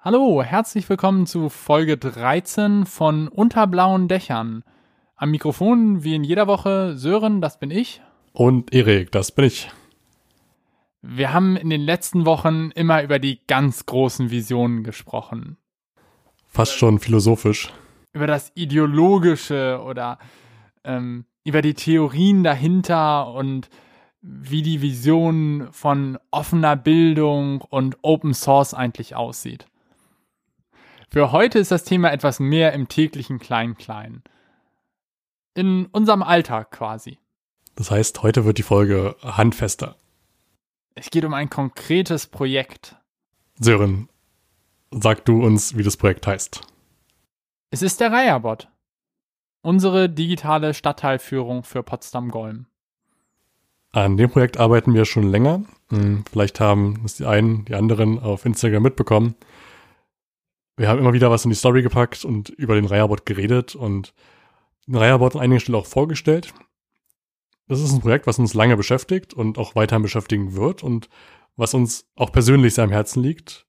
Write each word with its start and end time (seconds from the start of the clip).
Hallo, 0.00 0.44
herzlich 0.44 0.88
willkommen 0.88 1.26
zu 1.26 1.48
Folge 1.48 1.96
13 1.98 2.86
von 2.86 3.26
Unter 3.26 3.66
blauen 3.66 4.06
Dächern. 4.06 4.62
Am 5.16 5.32
Mikrofon, 5.32 6.04
wie 6.04 6.14
in 6.14 6.22
jeder 6.22 6.46
Woche, 6.46 6.96
Sören, 6.96 7.40
das 7.40 7.58
bin 7.58 7.72
ich. 7.72 8.00
Und 8.32 8.72
Erik, 8.72 9.10
das 9.10 9.32
bin 9.32 9.46
ich. 9.46 9.68
Wir 11.02 11.32
haben 11.32 11.56
in 11.56 11.68
den 11.68 11.80
letzten 11.80 12.26
Wochen 12.26 12.70
immer 12.76 13.02
über 13.02 13.18
die 13.18 13.40
ganz 13.48 13.86
großen 13.86 14.30
Visionen 14.30 14.84
gesprochen. 14.84 15.56
Fast 16.46 16.74
schon 16.74 17.00
philosophisch. 17.00 17.72
Über 18.12 18.28
das 18.28 18.52
Ideologische 18.54 19.82
oder 19.84 20.20
ähm, 20.84 21.24
über 21.42 21.60
die 21.60 21.74
Theorien 21.74 22.44
dahinter 22.44 23.34
und 23.34 23.68
wie 24.22 24.62
die 24.62 24.80
Vision 24.80 25.66
von 25.72 26.20
offener 26.30 26.76
Bildung 26.76 27.62
und 27.62 27.96
Open 28.02 28.32
Source 28.32 28.74
eigentlich 28.74 29.16
aussieht. 29.16 29.66
Für 31.10 31.32
heute 31.32 31.58
ist 31.58 31.70
das 31.70 31.84
Thema 31.84 32.12
etwas 32.12 32.38
mehr 32.38 32.74
im 32.74 32.88
täglichen 32.88 33.38
Klein-Klein. 33.38 34.22
In 35.54 35.86
unserem 35.86 36.22
Alltag 36.22 36.70
quasi. 36.70 37.18
Das 37.76 37.90
heißt, 37.90 38.22
heute 38.22 38.44
wird 38.44 38.58
die 38.58 38.62
Folge 38.62 39.16
handfester. 39.22 39.96
Es 40.94 41.10
geht 41.10 41.24
um 41.24 41.32
ein 41.32 41.48
konkretes 41.48 42.26
Projekt. 42.26 42.96
Sören, 43.58 44.10
sag 44.90 45.24
du 45.24 45.42
uns, 45.42 45.76
wie 45.78 45.82
das 45.82 45.96
Projekt 45.96 46.26
heißt. 46.26 46.60
Es 47.70 47.82
ist 47.82 48.00
der 48.00 48.12
Reiherbot. 48.12 48.68
Unsere 49.62 50.10
digitale 50.10 50.74
Stadtteilführung 50.74 51.64
für 51.64 51.82
Potsdam-Golm. 51.82 52.66
An 53.92 54.16
dem 54.18 54.30
Projekt 54.30 54.58
arbeiten 54.58 54.92
wir 54.92 55.06
schon 55.06 55.30
länger. 55.30 55.62
Hm, 55.88 56.24
vielleicht 56.30 56.60
haben 56.60 57.00
es 57.04 57.16
die 57.16 57.24
einen, 57.24 57.64
die 57.64 57.74
anderen 57.74 58.18
auf 58.18 58.44
Instagram 58.44 58.82
mitbekommen. 58.82 59.34
Wir 60.78 60.88
haben 60.88 61.00
immer 61.00 61.12
wieder 61.12 61.28
was 61.28 61.44
in 61.44 61.50
die 61.50 61.56
Story 61.56 61.82
gepackt 61.82 62.24
und 62.24 62.50
über 62.50 62.76
den 62.76 62.84
Reiherbot 62.84 63.26
geredet 63.26 63.74
und 63.74 64.14
den 64.86 64.94
Reiherbot 64.94 65.34
an 65.34 65.42
einigen 65.42 65.60
Stellen 65.60 65.74
auch 65.76 65.86
vorgestellt. 65.86 66.54
Das 67.66 67.80
ist 67.80 67.92
ein 67.92 68.00
Projekt, 68.00 68.28
was 68.28 68.38
uns 68.38 68.54
lange 68.54 68.76
beschäftigt 68.76 69.34
und 69.34 69.58
auch 69.58 69.74
weiterhin 69.74 70.04
beschäftigen 70.04 70.54
wird 70.54 70.84
und 70.84 71.08
was 71.56 71.74
uns 71.74 72.06
auch 72.14 72.30
persönlich 72.30 72.74
sehr 72.74 72.84
am 72.84 72.90
Herzen 72.90 73.22
liegt. 73.24 73.66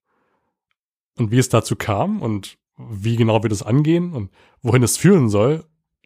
Und 1.18 1.32
wie 1.32 1.38
es 1.38 1.48
dazu 1.48 1.74
kam 1.74 2.22
und 2.22 2.58
wie 2.78 3.16
genau 3.16 3.42
wir 3.42 3.50
das 3.50 3.64
angehen 3.64 4.12
und 4.12 4.30
wohin 4.62 4.84
es 4.84 4.96
führen 4.96 5.28
soll, 5.28 5.64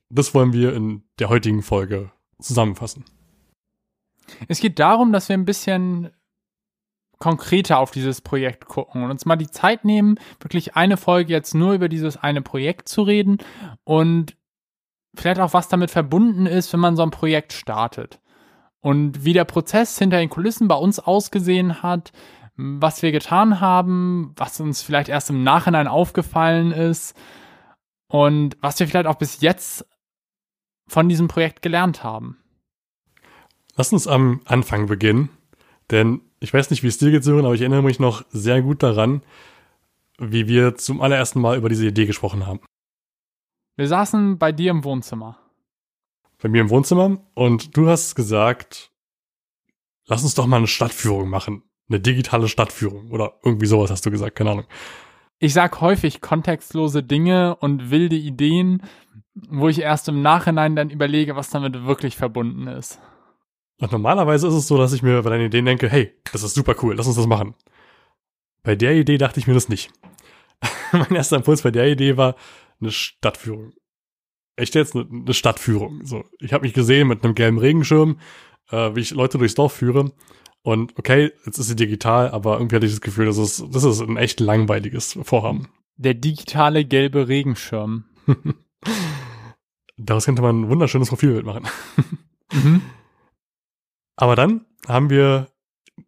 das 0.08 0.34
wollen 0.34 0.54
wir 0.54 0.74
in 0.74 1.04
der 1.18 1.28
heutigen 1.28 1.62
Folge 1.62 2.10
zusammenfassen. 2.40 3.04
Es 4.48 4.58
geht 4.58 4.78
darum, 4.78 5.12
dass 5.12 5.28
wir 5.28 5.36
ein 5.36 5.44
bisschen 5.44 6.10
konkreter 7.24 7.78
auf 7.78 7.90
dieses 7.90 8.20
Projekt 8.20 8.66
gucken 8.66 9.02
und 9.02 9.10
uns 9.10 9.24
mal 9.24 9.36
die 9.36 9.50
Zeit 9.50 9.86
nehmen, 9.86 10.20
wirklich 10.40 10.76
eine 10.76 10.98
Folge 10.98 11.32
jetzt 11.32 11.54
nur 11.54 11.72
über 11.72 11.88
dieses 11.88 12.18
eine 12.18 12.42
Projekt 12.42 12.86
zu 12.86 13.00
reden 13.00 13.38
und 13.84 14.36
vielleicht 15.16 15.40
auch 15.40 15.54
was 15.54 15.68
damit 15.68 15.90
verbunden 15.90 16.44
ist, 16.44 16.70
wenn 16.74 16.80
man 16.80 16.96
so 16.96 17.02
ein 17.02 17.10
Projekt 17.10 17.54
startet. 17.54 18.20
Und 18.80 19.24
wie 19.24 19.32
der 19.32 19.46
Prozess 19.46 19.98
hinter 19.98 20.18
den 20.18 20.28
Kulissen 20.28 20.68
bei 20.68 20.74
uns 20.74 20.98
ausgesehen 20.98 21.82
hat, 21.82 22.12
was 22.56 23.00
wir 23.00 23.10
getan 23.10 23.58
haben, 23.58 24.34
was 24.36 24.60
uns 24.60 24.82
vielleicht 24.82 25.08
erst 25.08 25.30
im 25.30 25.42
Nachhinein 25.42 25.88
aufgefallen 25.88 26.72
ist 26.72 27.16
und 28.06 28.58
was 28.60 28.78
wir 28.78 28.86
vielleicht 28.86 29.06
auch 29.06 29.14
bis 29.14 29.40
jetzt 29.40 29.86
von 30.86 31.08
diesem 31.08 31.28
Projekt 31.28 31.62
gelernt 31.62 32.04
haben. 32.04 32.36
Lass 33.76 33.94
uns 33.94 34.06
am 34.06 34.42
Anfang 34.44 34.88
beginnen, 34.88 35.30
denn 35.90 36.20
ich 36.44 36.52
weiß 36.52 36.70
nicht, 36.70 36.82
wie 36.82 36.88
es 36.88 36.98
dir 36.98 37.10
geht, 37.10 37.24
Sören, 37.24 37.46
aber 37.46 37.54
ich 37.54 37.62
erinnere 37.62 37.82
mich 37.82 37.98
noch 37.98 38.22
sehr 38.28 38.60
gut 38.60 38.82
daran, 38.82 39.22
wie 40.18 40.46
wir 40.46 40.76
zum 40.76 41.00
allerersten 41.00 41.40
Mal 41.40 41.56
über 41.56 41.70
diese 41.70 41.86
Idee 41.86 42.04
gesprochen 42.04 42.46
haben. 42.46 42.60
Wir 43.76 43.88
saßen 43.88 44.38
bei 44.38 44.52
dir 44.52 44.70
im 44.70 44.84
Wohnzimmer. 44.84 45.38
Bei 46.42 46.50
mir 46.50 46.60
im 46.60 46.68
Wohnzimmer 46.68 47.18
und 47.32 47.76
du 47.76 47.88
hast 47.88 48.14
gesagt, 48.14 48.92
lass 50.06 50.22
uns 50.22 50.34
doch 50.34 50.46
mal 50.46 50.58
eine 50.58 50.66
Stadtführung 50.66 51.30
machen. 51.30 51.62
Eine 51.88 52.00
digitale 52.00 52.48
Stadtführung 52.48 53.10
oder 53.10 53.40
irgendwie 53.42 53.66
sowas 53.66 53.90
hast 53.90 54.04
du 54.04 54.10
gesagt, 54.10 54.36
keine 54.36 54.50
Ahnung. 54.50 54.66
Ich 55.38 55.54
sag 55.54 55.80
häufig 55.80 56.20
kontextlose 56.20 57.02
Dinge 57.02 57.56
und 57.56 57.90
wilde 57.90 58.16
Ideen, 58.16 58.82
wo 59.34 59.68
ich 59.68 59.80
erst 59.80 60.08
im 60.08 60.20
Nachhinein 60.20 60.76
dann 60.76 60.90
überlege, 60.90 61.36
was 61.36 61.48
damit 61.48 61.84
wirklich 61.84 62.16
verbunden 62.16 62.66
ist. 62.66 63.00
Und 63.80 63.92
normalerweise 63.92 64.46
ist 64.46 64.54
es 64.54 64.68
so, 64.68 64.78
dass 64.78 64.92
ich 64.92 65.02
mir 65.02 65.22
bei 65.22 65.30
deinen 65.30 65.46
Ideen 65.46 65.64
denke, 65.64 65.88
hey, 65.88 66.12
das 66.32 66.42
ist 66.42 66.54
super 66.54 66.76
cool, 66.82 66.94
lass 66.94 67.06
uns 67.06 67.16
das 67.16 67.26
machen. 67.26 67.54
Bei 68.62 68.76
der 68.76 68.94
Idee 68.94 69.18
dachte 69.18 69.40
ich 69.40 69.46
mir 69.46 69.54
das 69.54 69.68
nicht. 69.68 69.90
mein 70.92 71.14
erster 71.14 71.36
Impuls 71.36 71.62
bei 71.62 71.70
der 71.70 71.88
Idee 71.88 72.16
war, 72.16 72.36
eine 72.80 72.90
Stadtführung. 72.90 73.72
Ich 74.56 74.68
stelle 74.68 74.84
jetzt 74.84 74.94
eine, 74.94 75.06
eine 75.10 75.34
Stadtführung. 75.34 76.04
So, 76.04 76.24
ich 76.38 76.52
habe 76.52 76.64
mich 76.64 76.74
gesehen 76.74 77.08
mit 77.08 77.24
einem 77.24 77.34
gelben 77.34 77.58
Regenschirm, 77.58 78.18
äh, 78.70 78.94
wie 78.94 79.00
ich 79.00 79.10
Leute 79.10 79.38
durchs 79.38 79.54
Dorf 79.54 79.72
führe. 79.72 80.12
Und 80.62 80.96
okay, 80.96 81.32
jetzt 81.44 81.58
ist 81.58 81.66
sie 81.66 81.76
digital, 81.76 82.30
aber 82.30 82.54
irgendwie 82.54 82.76
hatte 82.76 82.86
ich 82.86 82.92
das 82.92 83.00
Gefühl, 83.00 83.26
das 83.26 83.36
ist, 83.36 83.64
das 83.70 83.84
ist 83.84 84.00
ein 84.00 84.16
echt 84.16 84.40
langweiliges 84.40 85.18
Vorhaben. 85.22 85.68
Der 85.96 86.14
digitale 86.14 86.84
gelbe 86.84 87.28
Regenschirm. 87.28 88.04
Daraus 89.96 90.24
könnte 90.24 90.42
man 90.42 90.62
ein 90.62 90.68
wunderschönes 90.70 91.08
Profilbild 91.08 91.44
machen. 91.44 91.68
mhm. 92.52 92.82
Aber 94.16 94.36
dann 94.36 94.66
haben 94.86 95.10
wir 95.10 95.48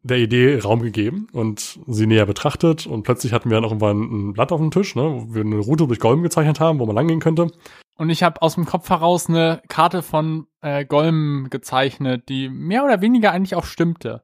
der 0.02 0.18
Idee 0.18 0.58
Raum 0.58 0.82
gegeben 0.82 1.28
und 1.32 1.78
sie 1.86 2.06
näher 2.06 2.26
betrachtet 2.26 2.86
und 2.86 3.02
plötzlich 3.04 3.32
hatten 3.32 3.50
wir 3.50 3.56
dann 3.56 3.64
irgendwann 3.64 4.00
ein 4.00 4.32
Blatt 4.32 4.52
auf 4.52 4.60
dem 4.60 4.70
Tisch, 4.70 4.94
ne, 4.96 5.02
wo 5.02 5.34
wir 5.34 5.42
eine 5.42 5.58
Route 5.58 5.86
durch 5.86 6.00
Golm 6.00 6.22
gezeichnet 6.22 6.60
haben, 6.60 6.78
wo 6.78 6.86
man 6.86 6.96
langgehen 6.96 7.20
könnte. 7.20 7.48
Und 7.96 8.10
ich 8.10 8.22
habe 8.22 8.42
aus 8.42 8.54
dem 8.56 8.66
Kopf 8.66 8.90
heraus 8.90 9.28
eine 9.28 9.62
Karte 9.68 10.02
von 10.02 10.46
äh, 10.60 10.84
Golm 10.84 11.48
gezeichnet, 11.50 12.28
die 12.28 12.48
mehr 12.48 12.84
oder 12.84 13.00
weniger 13.00 13.32
eigentlich 13.32 13.54
auch 13.54 13.64
stimmte. 13.64 14.22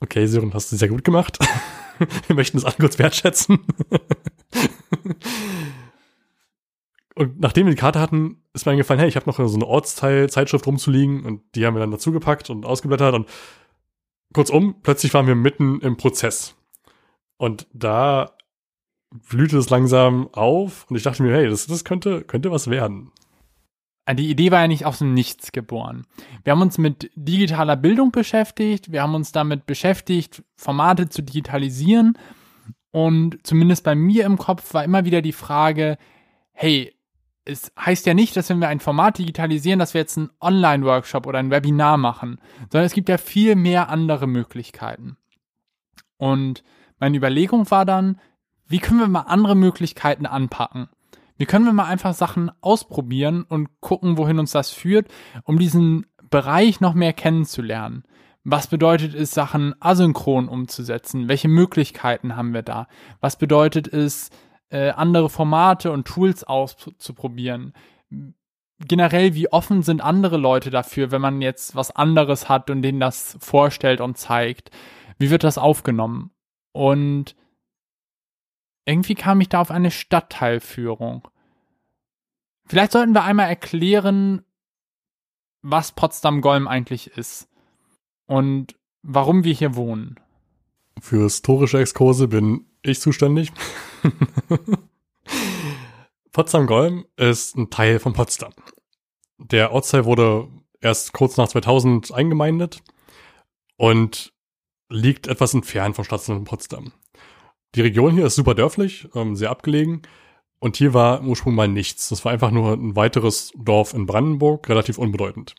Okay, 0.00 0.26
Sören, 0.26 0.52
hast 0.52 0.70
du 0.70 0.76
sehr 0.76 0.88
gut 0.88 1.04
gemacht. 1.04 1.38
wir 2.26 2.36
möchten 2.36 2.58
das 2.58 2.64
alle 2.66 2.76
kurz 2.78 2.98
wertschätzen. 2.98 3.60
und 7.16 7.40
nachdem 7.40 7.66
wir 7.66 7.74
die 7.74 7.80
Karte 7.80 8.00
hatten, 8.00 8.42
ist 8.54 8.66
mir 8.66 8.72
eingefallen, 8.72 8.98
hey, 8.98 9.08
ich 9.08 9.16
habe 9.16 9.26
noch 9.26 9.36
so 9.36 9.54
eine 9.54 9.66
Ortsteil-Zeitschrift 9.66 10.66
rumzuliegen 10.66 11.24
und 11.24 11.42
die 11.54 11.64
haben 11.64 11.74
wir 11.74 11.80
dann 11.80 11.92
dazugepackt 11.92 12.50
und 12.50 12.66
ausgeblättert 12.66 13.14
und 13.14 13.28
kurzum, 14.32 14.76
plötzlich 14.82 15.14
waren 15.14 15.26
wir 15.26 15.36
mitten 15.36 15.80
im 15.80 15.96
Prozess. 15.96 16.56
Und 17.36 17.66
da 17.72 18.32
blühte 19.10 19.58
es 19.58 19.70
langsam 19.70 20.28
auf 20.32 20.86
und 20.90 20.96
ich 20.96 21.04
dachte 21.04 21.22
mir, 21.22 21.32
hey, 21.34 21.48
das, 21.48 21.66
das 21.66 21.84
könnte, 21.84 22.22
könnte 22.22 22.50
was 22.50 22.68
werden. 22.68 23.12
Die 24.12 24.28
Idee 24.28 24.50
war 24.50 24.60
ja 24.60 24.68
nicht 24.68 24.84
aus 24.84 24.98
dem 24.98 25.14
Nichts 25.14 25.50
geboren. 25.52 26.04
Wir 26.42 26.52
haben 26.52 26.60
uns 26.60 26.76
mit 26.76 27.10
digitaler 27.14 27.76
Bildung 27.76 28.10
beschäftigt, 28.10 28.92
wir 28.92 29.02
haben 29.02 29.14
uns 29.14 29.32
damit 29.32 29.66
beschäftigt, 29.66 30.42
Formate 30.56 31.08
zu 31.08 31.22
digitalisieren 31.22 32.18
und 32.90 33.38
zumindest 33.46 33.82
bei 33.84 33.94
mir 33.94 34.26
im 34.26 34.36
Kopf 34.36 34.74
war 34.74 34.84
immer 34.84 35.04
wieder 35.04 35.22
die 35.22 35.32
Frage, 35.32 35.96
hey, 36.52 36.93
es 37.44 37.72
heißt 37.78 38.06
ja 38.06 38.14
nicht, 38.14 38.36
dass 38.36 38.48
wenn 38.48 38.60
wir 38.60 38.68
ein 38.68 38.80
Format 38.80 39.18
digitalisieren, 39.18 39.78
dass 39.78 39.94
wir 39.94 40.00
jetzt 40.00 40.16
einen 40.16 40.30
Online-Workshop 40.40 41.26
oder 41.26 41.38
ein 41.38 41.50
Webinar 41.50 41.98
machen, 41.98 42.40
sondern 42.70 42.86
es 42.86 42.94
gibt 42.94 43.08
ja 43.08 43.18
viel 43.18 43.54
mehr 43.54 43.90
andere 43.90 44.26
Möglichkeiten. 44.26 45.16
Und 46.16 46.64
meine 46.98 47.16
Überlegung 47.16 47.70
war 47.70 47.84
dann, 47.84 48.18
wie 48.66 48.78
können 48.78 49.00
wir 49.00 49.08
mal 49.08 49.22
andere 49.22 49.54
Möglichkeiten 49.54 50.26
anpacken? 50.26 50.88
Wie 51.36 51.46
können 51.46 51.66
wir 51.66 51.72
mal 51.72 51.86
einfach 51.86 52.14
Sachen 52.14 52.50
ausprobieren 52.60 53.42
und 53.42 53.80
gucken, 53.80 54.16
wohin 54.16 54.38
uns 54.38 54.52
das 54.52 54.70
führt, 54.70 55.08
um 55.42 55.58
diesen 55.58 56.06
Bereich 56.30 56.80
noch 56.80 56.94
mehr 56.94 57.12
kennenzulernen? 57.12 58.04
Was 58.44 58.68
bedeutet 58.68 59.14
es, 59.14 59.32
Sachen 59.32 59.74
asynchron 59.80 60.48
umzusetzen? 60.48 61.28
Welche 61.28 61.48
Möglichkeiten 61.48 62.36
haben 62.36 62.54
wir 62.54 62.62
da? 62.62 62.88
Was 63.20 63.36
bedeutet 63.36 63.88
es, 63.88 64.30
äh, 64.74 64.90
andere 64.90 65.30
Formate 65.30 65.92
und 65.92 66.04
Tools 66.04 66.42
auszuprobieren. 66.42 67.74
Generell, 68.80 69.34
wie 69.34 69.52
offen 69.52 69.82
sind 69.82 70.00
andere 70.00 70.36
Leute 70.36 70.70
dafür, 70.70 71.12
wenn 71.12 71.20
man 71.20 71.40
jetzt 71.40 71.76
was 71.76 71.94
anderes 71.94 72.48
hat 72.48 72.70
und 72.70 72.82
denen 72.82 72.98
das 72.98 73.38
vorstellt 73.40 74.00
und 74.00 74.18
zeigt? 74.18 74.72
Wie 75.16 75.30
wird 75.30 75.44
das 75.44 75.58
aufgenommen? 75.58 76.32
Und 76.72 77.36
irgendwie 78.84 79.14
kam 79.14 79.40
ich 79.40 79.48
da 79.48 79.60
auf 79.60 79.70
eine 79.70 79.92
Stadtteilführung. 79.92 81.28
Vielleicht 82.66 82.90
sollten 82.90 83.14
wir 83.14 83.22
einmal 83.22 83.48
erklären, 83.48 84.42
was 85.62 85.92
Potsdam-Golm 85.92 86.66
eigentlich 86.66 87.16
ist 87.16 87.48
und 88.26 88.74
warum 89.02 89.44
wir 89.44 89.54
hier 89.54 89.76
wohnen. 89.76 90.18
Für 91.00 91.22
historische 91.22 91.78
Exkurse 91.78 92.26
bin 92.26 92.66
ich 92.82 93.00
zuständig. 93.00 93.52
Potsdam-Golm 96.32 97.06
ist 97.16 97.56
ein 97.56 97.70
Teil 97.70 97.98
von 97.98 98.12
Potsdam. 98.12 98.52
Der 99.38 99.72
Ortsteil 99.72 100.04
wurde 100.04 100.48
erst 100.80 101.12
kurz 101.12 101.36
nach 101.36 101.48
2000 101.48 102.12
eingemeindet 102.12 102.82
und 103.76 104.32
liegt 104.88 105.26
etwas 105.26 105.54
entfernt 105.54 105.96
vom 105.96 106.04
Stadtzentrum 106.04 106.44
Potsdam. 106.44 106.92
Die 107.74 107.80
Region 107.80 108.14
hier 108.14 108.26
ist 108.26 108.36
super 108.36 108.54
dörflich, 108.54 109.08
ähm, 109.14 109.34
sehr 109.34 109.50
abgelegen. 109.50 110.02
Und 110.60 110.76
hier 110.76 110.94
war 110.94 111.18
im 111.20 111.28
Ursprung 111.28 111.54
mal 111.54 111.68
nichts. 111.68 112.08
Das 112.08 112.24
war 112.24 112.32
einfach 112.32 112.50
nur 112.50 112.72
ein 112.72 112.96
weiteres 112.96 113.52
Dorf 113.56 113.92
in 113.92 114.06
Brandenburg, 114.06 114.68
relativ 114.68 114.98
unbedeutend. 114.98 115.54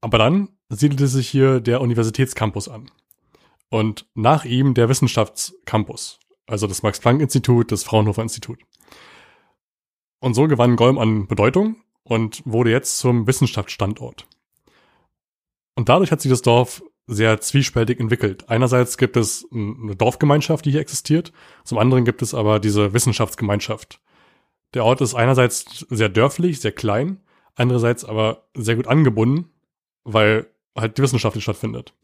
Aber 0.00 0.18
dann 0.18 0.48
siedelte 0.68 1.06
sich 1.06 1.28
hier 1.28 1.60
der 1.60 1.80
Universitätscampus 1.80 2.68
an. 2.68 2.90
Und 3.68 4.06
nach 4.14 4.44
ihm 4.44 4.74
der 4.74 4.88
Wissenschaftscampus, 4.88 6.18
also 6.48 6.66
das 6.66 6.82
Max-Planck-Institut, 6.82 7.70
das 7.70 7.84
Fraunhofer-Institut. 7.84 8.58
Und 10.20 10.34
so 10.34 10.48
gewann 10.48 10.76
Golm 10.76 10.98
an 10.98 11.28
Bedeutung 11.28 11.76
und 12.02 12.42
wurde 12.44 12.70
jetzt 12.70 12.98
zum 12.98 13.26
Wissenschaftsstandort. 13.26 14.26
Und 15.76 15.88
dadurch 15.88 16.10
hat 16.10 16.20
sich 16.20 16.30
das 16.30 16.42
Dorf 16.42 16.82
sehr 17.06 17.40
zwiespältig 17.40 18.00
entwickelt. 18.00 18.48
Einerseits 18.48 18.98
gibt 18.98 19.16
es 19.16 19.46
eine 19.52 19.94
Dorfgemeinschaft, 19.94 20.64
die 20.64 20.72
hier 20.72 20.80
existiert, 20.80 21.32
zum 21.64 21.78
anderen 21.78 22.04
gibt 22.04 22.20
es 22.20 22.34
aber 22.34 22.58
diese 22.58 22.92
Wissenschaftsgemeinschaft. 22.92 24.00
Der 24.74 24.84
Ort 24.84 25.00
ist 25.00 25.14
einerseits 25.14 25.86
sehr 25.88 26.08
dörflich, 26.08 26.60
sehr 26.60 26.72
klein, 26.72 27.20
andererseits 27.54 28.04
aber 28.04 28.48
sehr 28.54 28.76
gut 28.76 28.86
angebunden, 28.86 29.50
weil 30.04 30.50
halt 30.76 30.98
die 30.98 31.02
Wissenschaft 31.02 31.34
hier 31.34 31.42
stattfindet. 31.42 31.94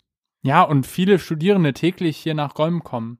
Ja, 0.43 0.63
und 0.63 0.87
viele 0.87 1.19
Studierende 1.19 1.73
täglich 1.73 2.17
hier 2.17 2.35
nach 2.35 2.55
Golm 2.55 2.85
kommen. 2.85 3.19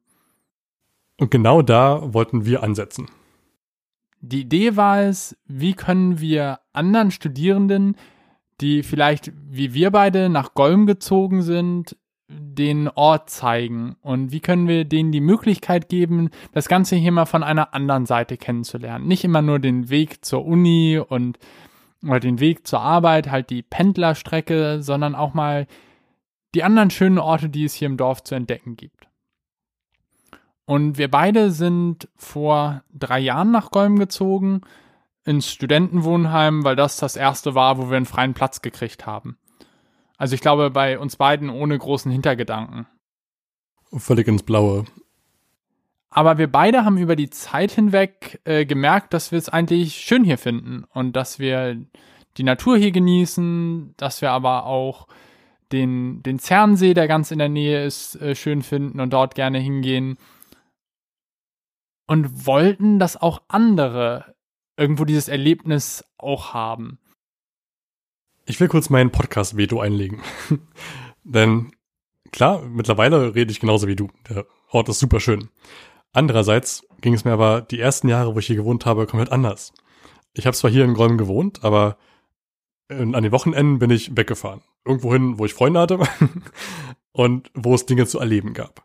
Und 1.19 1.31
genau 1.31 1.63
da 1.63 2.13
wollten 2.13 2.45
wir 2.45 2.63
ansetzen. 2.63 3.09
Die 4.21 4.41
Idee 4.41 4.77
war 4.77 5.03
es, 5.03 5.37
wie 5.47 5.75
können 5.75 6.19
wir 6.19 6.61
anderen 6.73 7.11
Studierenden, 7.11 7.97
die 8.61 8.83
vielleicht 8.83 9.33
wie 9.35 9.75
wir 9.75 9.91
beide 9.91 10.29
nach 10.29 10.55
Golm 10.55 10.87
gezogen 10.87 11.43
sind, 11.43 11.97
den 12.29 12.89
Ort 12.89 13.29
zeigen 13.29 13.97
und 14.01 14.33
wie 14.33 14.41
können 14.41 14.67
wir 14.67 14.85
denen 14.85 15.13
die 15.13 15.21
Möglichkeit 15.21 15.89
geben, 15.89 16.31
das 16.53 16.69
Ganze 16.69 16.97
hier 16.97 17.13
mal 17.13 17.27
von 17.27 17.43
einer 17.43 17.75
anderen 17.75 18.07
Seite 18.07 18.39
kennenzulernen. 18.39 19.07
Nicht 19.07 19.25
immer 19.25 19.43
nur 19.43 19.59
den 19.59 19.91
Weg 19.91 20.25
zur 20.25 20.45
Uni 20.45 20.99
und 20.99 21.39
oder 22.03 22.21
den 22.21 22.41
Weg 22.41 22.67
zur 22.67 22.81
Arbeit, 22.81 23.31
halt 23.31 23.51
die 23.51 23.63
Pendlerstrecke, 23.63 24.83
sondern 24.83 25.15
auch 25.15 25.35
mal 25.35 25.67
die 26.55 26.63
anderen 26.63 26.91
schönen 26.91 27.19
Orte, 27.19 27.49
die 27.49 27.65
es 27.65 27.75
hier 27.75 27.87
im 27.87 27.97
Dorf 27.97 28.23
zu 28.23 28.35
entdecken 28.35 28.77
gibt. 28.77 29.09
Und 30.67 30.97
wir 30.97 31.11
beide 31.11 31.51
sind 31.51 32.09
vor 32.17 32.83
drei 32.93 33.21
Jahren 33.21 33.51
nach 33.51 33.71
Golm 33.71 33.99
gezogen, 33.99 34.63
ins 35.25 35.51
Studentenwohnheim, 35.51 36.65
weil 36.65 36.77
das 36.77 36.97
das 36.97 37.17
erste 37.17 37.55
war, 37.55 37.79
wo 37.79 37.91
wir 37.91 37.97
einen 37.97 38.07
freien 38.07 38.35
Platz 38.35 38.63
gekriegt 38.63 39.07
haben. 39.07 39.37
Also 40.17 40.35
ich 40.35 40.41
glaube, 40.41 40.71
bei 40.71 40.99
uns 40.99 41.17
beiden 41.17 41.51
ohne 41.51 41.79
großen 41.79 42.11
Hintergedanken. 42.11 42.87
Völlig 43.93 44.29
ins 44.29 44.43
Blaue. 44.43 44.85
Aber 46.11 46.39
wir 46.39 46.51
beide 46.51 46.85
haben 46.85 46.97
über 46.97 47.17
die 47.17 47.31
Zeit 47.31 47.73
hinweg 47.73 48.41
äh, 48.45 48.65
gemerkt, 48.65 49.13
dass 49.13 49.33
wir 49.33 49.39
es 49.39 49.49
eigentlich 49.49 49.97
schön 49.97 50.23
hier 50.23 50.39
finden 50.39 50.85
und 50.93 51.17
dass 51.17 51.39
wir 51.39 51.77
die 52.37 52.45
Natur 52.45 52.77
hier 52.77 52.93
genießen, 52.93 53.95
dass 53.97 54.23
wir 54.23 54.31
aber 54.31 54.67
auch 54.67 55.09
den, 55.73 56.23
den 56.23 56.39
Zernsee, 56.39 56.95
der 56.95 57.09
ganz 57.09 57.31
in 57.33 57.39
der 57.39 57.49
Nähe 57.49 57.85
ist, 57.85 58.15
äh, 58.17 58.37
schön 58.37 58.63
finden 58.63 59.01
und 59.01 59.13
dort 59.13 59.35
gerne 59.35 59.59
hingehen. 59.59 60.17
Und 62.07 62.47
wollten, 62.47 62.99
dass 62.99 63.17
auch 63.17 63.43
andere 63.49 64.35
irgendwo 64.77 65.05
dieses 65.05 65.29
Erlebnis 65.29 66.05
auch 66.19 66.53
haben. 66.53 66.99
Ich 68.47 68.61
will 68.61 68.69
kurz 68.69 68.91
meinen 68.91 69.11
Podcast-Veto 69.11 69.81
einlegen. 69.81 70.21
Denn 71.25 71.73
klar, 72.31 72.63
mittlerweile 72.63 73.35
rede 73.35 73.53
ich 73.53 73.61
genauso 73.61 73.87
wie 73.87 73.97
du. 73.97 74.11
Der 74.29 74.47
Ort 74.71 74.89
ist 74.89 74.99
super 74.99 75.21
schön. 75.21 75.49
Andererseits 76.13 76.87
ging 77.01 77.15
es 77.15 77.25
mir 77.25 77.33
aber 77.33 77.63
die 77.63 77.81
ersten 77.81 78.09
Jahre, 78.09 78.35
wo 78.35 78.39
ich 78.39 78.47
hier 78.47 78.57
gewohnt 78.57 78.85
habe, 78.85 79.07
komplett 79.07 79.33
anders. 79.33 79.73
Ich 80.35 80.47
habe 80.47 80.57
zwar 80.57 80.71
hier 80.71 80.85
in 80.85 80.95
Gräumen 80.95 81.19
gewohnt, 81.19 81.65
aber 81.65 81.97
an 82.89 83.13
den 83.13 83.33
Wochenenden 83.33 83.79
bin 83.79 83.91
ich 83.91 84.17
weggefahren. 84.17 84.63
Irgendwohin, 84.85 85.39
wo 85.39 85.47
ich 85.47 85.55
Freunde 85.55 85.81
hatte 85.81 85.99
und 87.13 87.51
wo 87.55 87.75
es 87.75 87.87
Dinge 87.87 88.07
zu 88.07 88.19
erleben 88.19 88.53
gab. 88.53 88.85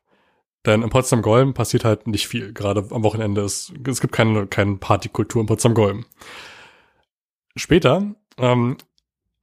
Denn 0.66 0.82
in 0.82 0.90
Potsdam-Golm 0.90 1.54
passiert 1.54 1.86
halt 1.86 2.08
nicht 2.08 2.28
viel. 2.28 2.54
Gerade 2.54 2.86
am 2.92 3.04
Wochenende 3.04 3.42
ist, 3.42 3.72
es 3.88 4.02
gibt 4.02 4.14
keine, 4.14 4.48
keine 4.48 4.76
Partykultur 4.76 5.42
in 5.42 5.48
Potsdam-Golm. 5.48 6.06
Später 7.56 8.16
ähm, 8.38 8.78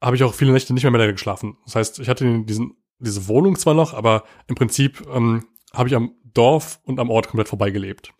habe 0.02 0.16
ich 0.16 0.24
auch 0.24 0.34
viele 0.34 0.52
Nächte 0.52 0.74
nicht 0.74 0.84
mehr 0.84 0.92
der 0.92 1.12
geschlafen. 1.12 1.56
Das 1.64 1.76
heißt, 1.76 1.98
ich 2.00 2.08
hatte 2.08 2.42
diesen, 2.44 2.76
diese 2.98 3.28
Wohnung 3.28 3.56
zwar 3.56 3.74
noch, 3.74 3.94
aber 3.94 4.24
im 4.46 4.54
Prinzip 4.54 5.06
ähm, 5.12 5.46
habe 5.72 5.88
ich 5.88 5.94
am 5.94 6.14
Dorf 6.34 6.80
und 6.84 7.00
am 7.00 7.10
Ort 7.10 7.28
komplett 7.28 7.48
vorbeigelebt. 7.48 8.12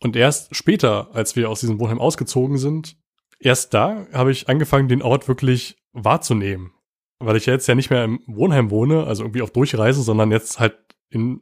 Und 0.00 0.16
erst 0.16 0.54
später, 0.54 1.08
als 1.12 1.36
wir 1.36 1.50
aus 1.50 1.60
diesem 1.60 1.78
Wohnheim 1.80 2.00
ausgezogen 2.00 2.58
sind, 2.58 2.96
erst 3.38 3.74
da 3.74 4.06
habe 4.12 4.32
ich 4.32 4.48
angefangen, 4.48 4.88
den 4.88 5.02
Ort 5.02 5.28
wirklich 5.28 5.76
wahrzunehmen. 5.92 6.72
Weil 7.20 7.36
ich 7.36 7.46
jetzt 7.46 7.66
ja 7.66 7.74
nicht 7.74 7.90
mehr 7.90 8.04
im 8.04 8.20
Wohnheim 8.26 8.70
wohne, 8.70 9.04
also 9.04 9.24
irgendwie 9.24 9.42
auf 9.42 9.50
Durchreise, 9.50 10.02
sondern 10.02 10.30
jetzt 10.30 10.60
halt 10.60 10.78
in 11.10 11.40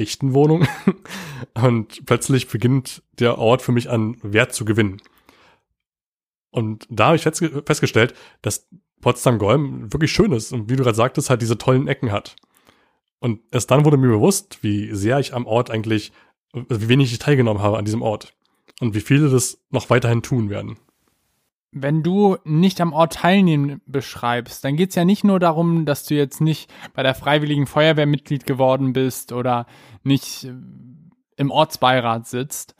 echten 0.00 0.34
Wohnung. 0.34 0.66
Und 1.54 2.04
plötzlich 2.06 2.48
beginnt 2.48 3.02
der 3.18 3.38
Ort 3.38 3.62
für 3.62 3.72
mich 3.72 3.90
an 3.90 4.16
Wert 4.22 4.54
zu 4.54 4.64
gewinnen. 4.64 5.00
Und 6.50 6.86
da 6.90 7.06
habe 7.06 7.16
ich 7.16 7.22
festgestellt, 7.22 8.14
dass 8.42 8.68
Potsdam-Golm 9.00 9.92
wirklich 9.92 10.12
schön 10.12 10.32
ist 10.32 10.52
und 10.52 10.68
wie 10.68 10.76
du 10.76 10.82
gerade 10.82 10.96
sagtest, 10.96 11.30
halt 11.30 11.40
diese 11.42 11.56
tollen 11.56 11.88
Ecken 11.88 12.12
hat. 12.12 12.36
Und 13.20 13.40
erst 13.50 13.70
dann 13.70 13.84
wurde 13.84 13.96
mir 13.96 14.08
bewusst, 14.08 14.58
wie 14.62 14.92
sehr 14.94 15.18
ich 15.20 15.32
am 15.32 15.46
Ort 15.46 15.70
eigentlich, 15.70 16.12
wie 16.52 16.88
wenig 16.88 17.12
ich 17.12 17.18
teilgenommen 17.18 17.62
habe 17.62 17.78
an 17.78 17.84
diesem 17.84 18.02
Ort. 18.02 18.34
Und 18.80 18.94
wie 18.94 19.00
viele 19.00 19.28
das 19.28 19.62
noch 19.70 19.90
weiterhin 19.90 20.22
tun 20.22 20.50
werden. 20.50 20.76
Wenn 21.72 22.02
du 22.02 22.36
nicht 22.44 22.80
am 22.80 22.92
Ort 22.92 23.14
teilnehmen 23.14 23.80
beschreibst, 23.86 24.64
dann 24.64 24.76
geht's 24.76 24.96
ja 24.96 25.04
nicht 25.04 25.22
nur 25.22 25.38
darum, 25.38 25.84
dass 25.86 26.04
du 26.04 26.14
jetzt 26.14 26.40
nicht 26.40 26.72
bei 26.94 27.02
der 27.02 27.14
Freiwilligen 27.14 27.66
Feuerwehr 27.66 28.06
Mitglied 28.06 28.44
geworden 28.44 28.92
bist 28.92 29.32
oder 29.32 29.66
nicht 30.02 30.44
äh, 30.44 30.54
im 31.36 31.50
Ortsbeirat 31.50 32.26
sitzt, 32.26 32.74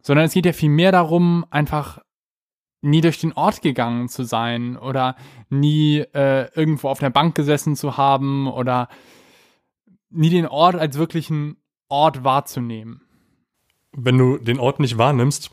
sondern 0.00 0.26
es 0.26 0.34
geht 0.34 0.46
ja 0.46 0.52
viel 0.52 0.70
mehr 0.70 0.92
darum, 0.92 1.46
einfach 1.50 2.00
nie 2.82 3.00
durch 3.00 3.18
den 3.20 3.32
Ort 3.32 3.62
gegangen 3.62 4.08
zu 4.08 4.24
sein 4.24 4.76
oder 4.76 5.16
nie 5.48 5.98
äh, 6.12 6.52
irgendwo 6.54 6.88
auf 6.88 6.98
der 6.98 7.10
Bank 7.10 7.34
gesessen 7.34 7.76
zu 7.76 7.96
haben 7.96 8.48
oder 8.48 8.88
nie 10.10 10.30
den 10.30 10.46
Ort 10.46 10.74
als 10.74 10.98
wirklichen 10.98 11.56
Ort 11.88 12.24
wahrzunehmen. 12.24 13.02
Wenn 13.92 14.18
du 14.18 14.38
den 14.38 14.58
Ort 14.58 14.80
nicht 14.80 14.98
wahrnimmst, 14.98 15.52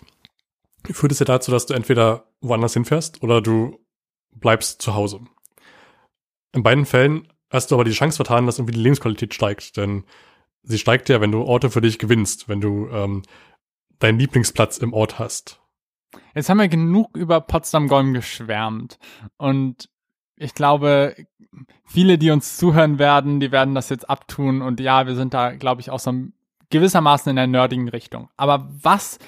führt 0.93 1.11
es 1.11 1.19
ja 1.19 1.25
dazu, 1.25 1.51
dass 1.51 1.65
du 1.65 1.73
entweder 1.73 2.25
woanders 2.41 2.73
hinfährst 2.73 3.23
oder 3.23 3.41
du 3.41 3.79
bleibst 4.31 4.81
zu 4.81 4.95
Hause. 4.95 5.21
In 6.53 6.63
beiden 6.63 6.85
Fällen 6.85 7.27
hast 7.49 7.71
du 7.71 7.75
aber 7.75 7.83
die 7.83 7.91
Chance 7.91 8.17
vertan, 8.17 8.45
dass 8.45 8.59
irgendwie 8.59 8.73
die 8.73 8.81
Lebensqualität 8.81 9.33
steigt, 9.33 9.77
denn 9.77 10.03
sie 10.63 10.77
steigt 10.77 11.09
ja, 11.09 11.21
wenn 11.21 11.31
du 11.31 11.43
Orte 11.43 11.69
für 11.69 11.81
dich 11.81 11.99
gewinnst, 11.99 12.49
wenn 12.49 12.61
du 12.61 12.87
ähm, 12.89 13.23
deinen 13.99 14.19
Lieblingsplatz 14.19 14.77
im 14.77 14.93
Ort 14.93 15.19
hast. 15.19 15.59
Jetzt 16.33 16.49
haben 16.49 16.57
wir 16.57 16.67
genug 16.67 17.15
über 17.15 17.41
Potsdam-Golm 17.41 18.13
geschwärmt. 18.13 18.97
Und 19.37 19.89
ich 20.37 20.53
glaube, 20.53 21.15
viele, 21.85 22.17
die 22.17 22.31
uns 22.31 22.57
zuhören 22.57 22.97
werden, 22.97 23.39
die 23.39 23.51
werden 23.51 23.75
das 23.75 23.89
jetzt 23.89 24.09
abtun. 24.09 24.61
Und 24.61 24.79
ja, 24.79 25.05
wir 25.05 25.15
sind 25.15 25.33
da, 25.33 25.51
glaube 25.55 25.81
ich, 25.81 25.91
auch 25.91 25.99
so 25.99 26.13
gewissermaßen 26.69 27.29
in 27.29 27.35
der 27.35 27.47
nerdigen 27.47 27.89
Richtung. 27.89 28.29
Aber 28.37 28.69
was 28.81 29.19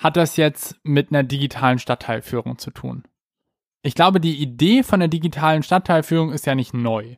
hat 0.00 0.16
das 0.16 0.36
jetzt 0.38 0.80
mit 0.82 1.10
einer 1.10 1.22
digitalen 1.22 1.78
Stadtteilführung 1.78 2.56
zu 2.58 2.70
tun? 2.70 3.04
Ich 3.82 3.94
glaube, 3.94 4.18
die 4.18 4.40
Idee 4.40 4.82
von 4.82 4.98
der 4.98 5.08
digitalen 5.08 5.62
Stadtteilführung 5.62 6.32
ist 6.32 6.46
ja 6.46 6.54
nicht 6.54 6.72
neu. 6.72 7.16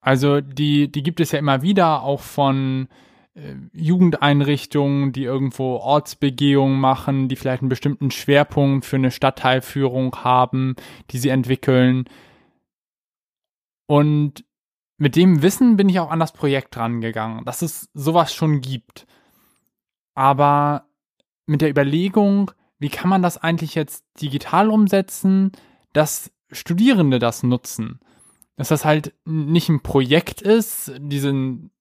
Also 0.00 0.40
die, 0.40 0.90
die 0.90 1.02
gibt 1.02 1.20
es 1.20 1.32
ja 1.32 1.38
immer 1.38 1.60
wieder, 1.60 2.02
auch 2.02 2.20
von 2.20 2.88
äh, 3.34 3.54
Jugendeinrichtungen, 3.74 5.12
die 5.12 5.24
irgendwo 5.24 5.76
Ortsbegehungen 5.76 6.80
machen, 6.80 7.28
die 7.28 7.36
vielleicht 7.36 7.60
einen 7.60 7.68
bestimmten 7.68 8.10
Schwerpunkt 8.10 8.86
für 8.86 8.96
eine 8.96 9.10
Stadtteilführung 9.10 10.16
haben, 10.24 10.76
die 11.10 11.18
sie 11.18 11.28
entwickeln. 11.28 12.06
Und 13.86 14.46
mit 14.96 15.16
dem 15.16 15.42
Wissen 15.42 15.76
bin 15.76 15.90
ich 15.90 16.00
auch 16.00 16.10
an 16.10 16.20
das 16.20 16.32
Projekt 16.32 16.78
rangegangen, 16.78 17.44
dass 17.44 17.60
es 17.60 17.90
sowas 17.92 18.32
schon 18.34 18.62
gibt. 18.62 19.06
Aber 20.14 20.86
mit 21.50 21.60
der 21.62 21.70
Überlegung, 21.70 22.52
wie 22.78 22.88
kann 22.88 23.10
man 23.10 23.22
das 23.22 23.36
eigentlich 23.36 23.74
jetzt 23.74 24.04
digital 24.22 24.70
umsetzen, 24.70 25.50
dass 25.92 26.30
Studierende 26.52 27.18
das 27.18 27.42
nutzen? 27.42 27.98
Dass 28.56 28.68
das 28.68 28.84
halt 28.84 29.14
nicht 29.24 29.68
ein 29.68 29.82
Projekt 29.82 30.40
ist, 30.42 30.92
diesen 30.98 31.72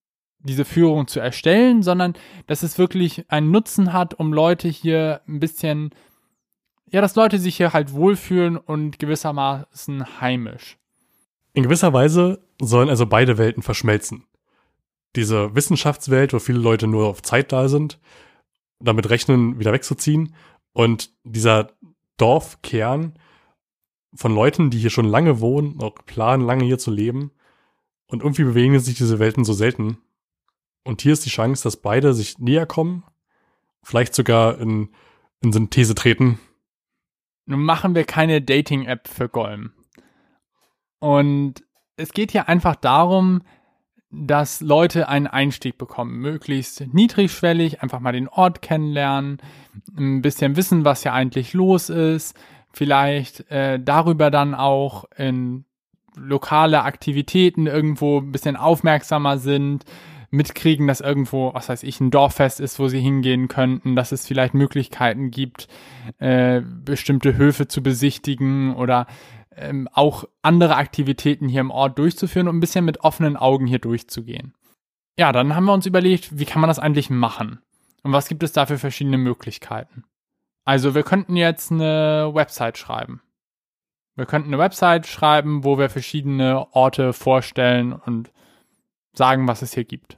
diese 0.42 0.64
Führung 0.64 1.08
zu 1.08 1.20
erstellen, 1.20 1.84
sondern 1.84 2.14
dass 2.48 2.64
es 2.64 2.78
wirklich 2.78 3.30
einen 3.30 3.52
Nutzen 3.52 3.92
hat, 3.92 4.14
um 4.14 4.32
Leute 4.34 4.70
hier 4.70 5.22
ein 5.28 5.42
bisschen, 5.42 5.90
ja, 6.90 7.02
dass 7.02 7.16
Leute 7.16 7.38
sich 7.40 7.58
hier 7.58 7.74
halt 7.74 7.92
wohlfühlen 7.94 8.56
und 8.56 9.00
gewissermaßen 9.00 10.22
heimisch. 10.22 10.78
In 11.54 11.64
gewisser 11.64 11.92
Weise 11.92 12.42
sollen 12.62 12.90
also 12.90 13.06
beide 13.06 13.38
Welten 13.38 13.64
verschmelzen. 13.64 14.26
diese 15.16 15.54
Wissenschaftswelt, 15.56 16.34
wo 16.34 16.40
viele 16.40 16.60
Leute 16.60 16.88
nur 16.88 17.08
auf 17.08 17.22
Zeit 17.22 17.52
da 17.52 17.68
sind, 17.68 18.00
damit 18.80 19.10
rechnen, 19.10 19.60
wieder 19.60 19.74
wegzuziehen. 19.74 20.36
Und 20.74 21.12
dieser 21.24 21.72
Dorfkern 22.18 23.18
von 24.14 24.34
Leuten, 24.34 24.70
die 24.70 24.80
hier 24.80 24.90
schon 24.90 25.06
lange 25.06 25.40
wohnen, 25.40 25.82
auch 25.82 25.96
planen, 26.06 26.46
lange 26.46 26.66
hier 26.66 26.78
zu 26.78 26.92
leben. 26.92 27.32
Und 28.08 28.24
irgendwie 28.24 28.44
bewegen 28.44 28.80
sich 28.80 28.98
diese 28.98 29.20
Welten 29.20 29.44
so 29.44 29.54
selten. 29.54 29.98
Und 30.84 31.02
hier 31.02 31.14
ist 31.14 31.26
die 31.26 31.30
Chance, 31.30 31.64
dass 31.64 31.78
beide 31.78 32.14
sich 32.14 32.40
näher 32.40 32.66
kommen, 32.66 33.04
vielleicht 33.84 34.16
sogar 34.16 34.60
in, 34.60 34.90
in 35.42 35.54
Synthese 35.54 35.94
treten. 35.94 36.40
Nun 37.46 37.64
machen 37.64 37.96
wir 37.96 38.06
keine 38.06 38.42
Dating-App 38.42 39.08
für 39.08 39.30
Golm. 39.30 39.74
Und 41.00 41.64
es 41.96 42.14
geht 42.14 42.32
hier 42.32 42.48
einfach 42.48 42.76
darum, 42.76 43.42
dass 44.12 44.62
Leute 44.62 45.08
einen 45.08 45.28
Einstieg 45.28 45.78
bekommen, 45.78 46.18
möglichst 46.18 46.94
niedrigschwellig, 46.94 47.84
einfach 47.84 48.00
mal 48.00 48.12
den 48.12 48.28
Ort 48.28 48.62
kennenlernen, 48.62 49.38
ein 49.98 50.22
bisschen 50.22 50.56
wissen, 50.56 50.84
was 50.84 51.04
hier 51.04 51.14
eigentlich 51.14 51.54
los 51.54 51.90
ist, 51.90 52.36
vielleicht 52.72 53.50
äh, 53.52 53.80
darüber 53.80 54.32
dann 54.32 54.56
auch 54.56 55.06
in 55.16 55.66
lokale 56.16 56.84
Aktivitäten 56.84 57.68
irgendwo 57.68 58.20
ein 58.20 58.32
bisschen 58.32 58.56
aufmerksamer 58.56 59.38
sind, 59.38 59.86
mitkriegen, 60.32 60.88
dass 60.88 61.02
irgendwo, 61.02 61.54
was 61.54 61.70
weiß 61.70 61.84
ich, 61.84 62.00
ein 62.00 62.12
Dorffest 62.12 62.60
ist, 62.60 62.80
wo 62.80 62.88
sie 62.88 63.00
hingehen 63.00 63.48
könnten, 63.48 63.96
dass 63.96 64.12
es 64.12 64.28
vielleicht 64.28 64.54
Möglichkeiten 64.54 65.32
gibt, 65.32 65.68
äh, 66.20 66.62
bestimmte 66.62 67.36
Höfe 67.36 67.68
zu 67.68 67.82
besichtigen 67.82 68.76
oder 68.76 69.08
ähm, 69.60 69.90
auch 69.92 70.26
andere 70.42 70.76
Aktivitäten 70.76 71.48
hier 71.48 71.62
im 71.62 71.72
Ort 71.72 71.98
durchzuführen 71.98 72.48
und 72.48 72.58
ein 72.58 72.62
bisschen 72.62 72.86
mit 72.86 73.02
offenen 73.02 73.38
Augen 73.38 73.68
hier 73.68 73.80
durchzugehen. 73.80 74.54
Ja, 75.18 75.32
dann 75.32 75.56
haben 75.56 75.66
wir 75.66 75.74
uns 75.74 75.86
überlegt, 75.86 76.40
wie 76.40 76.46
kann 76.46 76.62
man 76.62 76.70
das 76.70 76.80
eigentlich 76.80 77.10
machen? 77.10 77.62
Und 78.04 78.14
was 78.14 78.30
gibt 78.30 78.44
es 78.44 78.54
da 78.54 78.66
für 78.66 78.78
verschiedene 78.78 79.18
Möglichkeiten? 79.18 80.06
Also 80.64 80.96
wir 80.96 81.04
könnten 81.04 81.36
jetzt 81.36 81.72
eine 81.72 82.32
Website 82.34 82.78
schreiben. 82.78 83.22
Wir 84.16 84.26
könnten 84.26 84.50
eine 84.50 84.60
Website 84.60 85.08
schreiben, 85.08 85.64
wo 85.64 85.78
wir 85.78 85.90
verschiedene 85.90 86.68
Orte 86.74 87.14
vorstellen 87.14 87.94
und 87.94 88.32
sagen, 89.14 89.48
was 89.48 89.62
es 89.62 89.74
hier 89.74 89.86
gibt. 89.86 90.18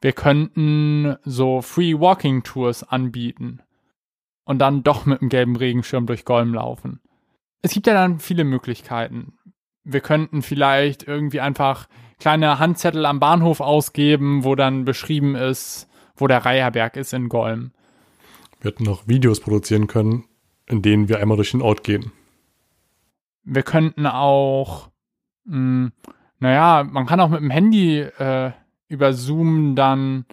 Wir 0.00 0.12
könnten 0.12 1.16
so 1.24 1.62
Free 1.62 1.98
Walking 1.98 2.42
Tours 2.42 2.82
anbieten 2.82 3.62
und 4.44 4.58
dann 4.58 4.82
doch 4.82 5.06
mit 5.06 5.20
einem 5.20 5.28
gelben 5.28 5.56
Regenschirm 5.56 6.06
durch 6.06 6.24
Golm 6.24 6.54
laufen 6.54 7.00
es 7.62 7.72
gibt 7.72 7.86
ja 7.86 7.94
dann 7.94 8.18
viele 8.18 8.44
Möglichkeiten. 8.44 9.34
Wir 9.84 10.00
könnten 10.00 10.42
vielleicht 10.42 11.04
irgendwie 11.04 11.40
einfach 11.40 11.88
kleine 12.18 12.58
Handzettel 12.58 13.06
am 13.06 13.20
Bahnhof 13.20 13.60
ausgeben, 13.60 14.44
wo 14.44 14.54
dann 14.54 14.84
beschrieben 14.84 15.34
ist, 15.34 15.88
wo 16.16 16.26
der 16.26 16.44
Reiherberg 16.44 16.96
ist 16.96 17.12
in 17.12 17.28
Golm. 17.28 17.72
Wir 18.60 18.70
hätten 18.70 18.84
noch 18.84 19.08
Videos 19.08 19.40
produzieren 19.40 19.86
können, 19.86 20.24
in 20.66 20.82
denen 20.82 21.08
wir 21.08 21.18
einmal 21.18 21.36
durch 21.36 21.50
den 21.52 21.62
Ort 21.62 21.82
gehen. 21.82 22.12
Wir 23.44 23.62
könnten 23.62 24.06
auch, 24.06 24.90
mh, 25.44 25.54
hm, 25.54 25.92
naja, 26.38 26.84
man 26.84 27.06
kann 27.06 27.20
auch 27.20 27.28
mit 27.28 27.40
dem 27.40 27.50
Handy 27.50 28.00
äh, 28.00 28.52
über 28.88 29.12
Zoom 29.12 29.74
dann 29.76 30.26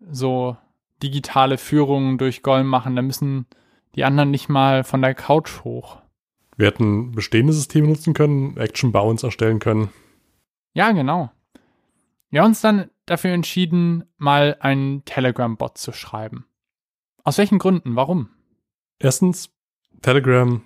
so 0.00 0.56
digitale 1.02 1.58
Führungen 1.58 2.18
durch 2.18 2.42
Golm 2.42 2.66
machen. 2.66 2.96
Da 2.96 3.02
müssen 3.02 3.46
die 3.94 4.04
anderen 4.04 4.30
nicht 4.30 4.48
mal 4.48 4.84
von 4.84 5.00
der 5.02 5.14
Couch 5.14 5.62
hoch. 5.64 6.03
Wir 6.56 6.66
hätten 6.66 7.12
bestehende 7.12 7.52
Systeme 7.52 7.88
nutzen 7.88 8.14
können, 8.14 8.56
Action 8.56 8.92
Bounds 8.92 9.22
erstellen 9.22 9.58
können. 9.58 9.90
Ja, 10.72 10.92
genau. 10.92 11.30
Wir 12.30 12.40
haben 12.40 12.48
uns 12.48 12.60
dann 12.60 12.90
dafür 13.06 13.30
entschieden, 13.30 14.04
mal 14.16 14.56
einen 14.60 15.04
Telegram-Bot 15.04 15.78
zu 15.78 15.92
schreiben. 15.92 16.46
Aus 17.22 17.38
welchen 17.38 17.58
Gründen? 17.58 17.96
Warum? 17.96 18.28
Erstens, 18.98 19.50
Telegram 20.02 20.62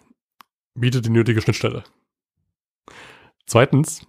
bietet 0.75 1.07
die 1.07 1.11
nötige 1.11 1.41
Schnittstelle. 1.41 1.85
Zweitens, 3.47 4.07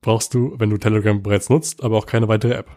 brauchst 0.00 0.34
du, 0.34 0.54
wenn 0.58 0.70
du 0.70 0.78
Telegram 0.78 1.22
bereits 1.22 1.50
nutzt, 1.50 1.82
aber 1.82 1.96
auch 1.98 2.06
keine 2.06 2.28
weitere 2.28 2.54
App. 2.54 2.70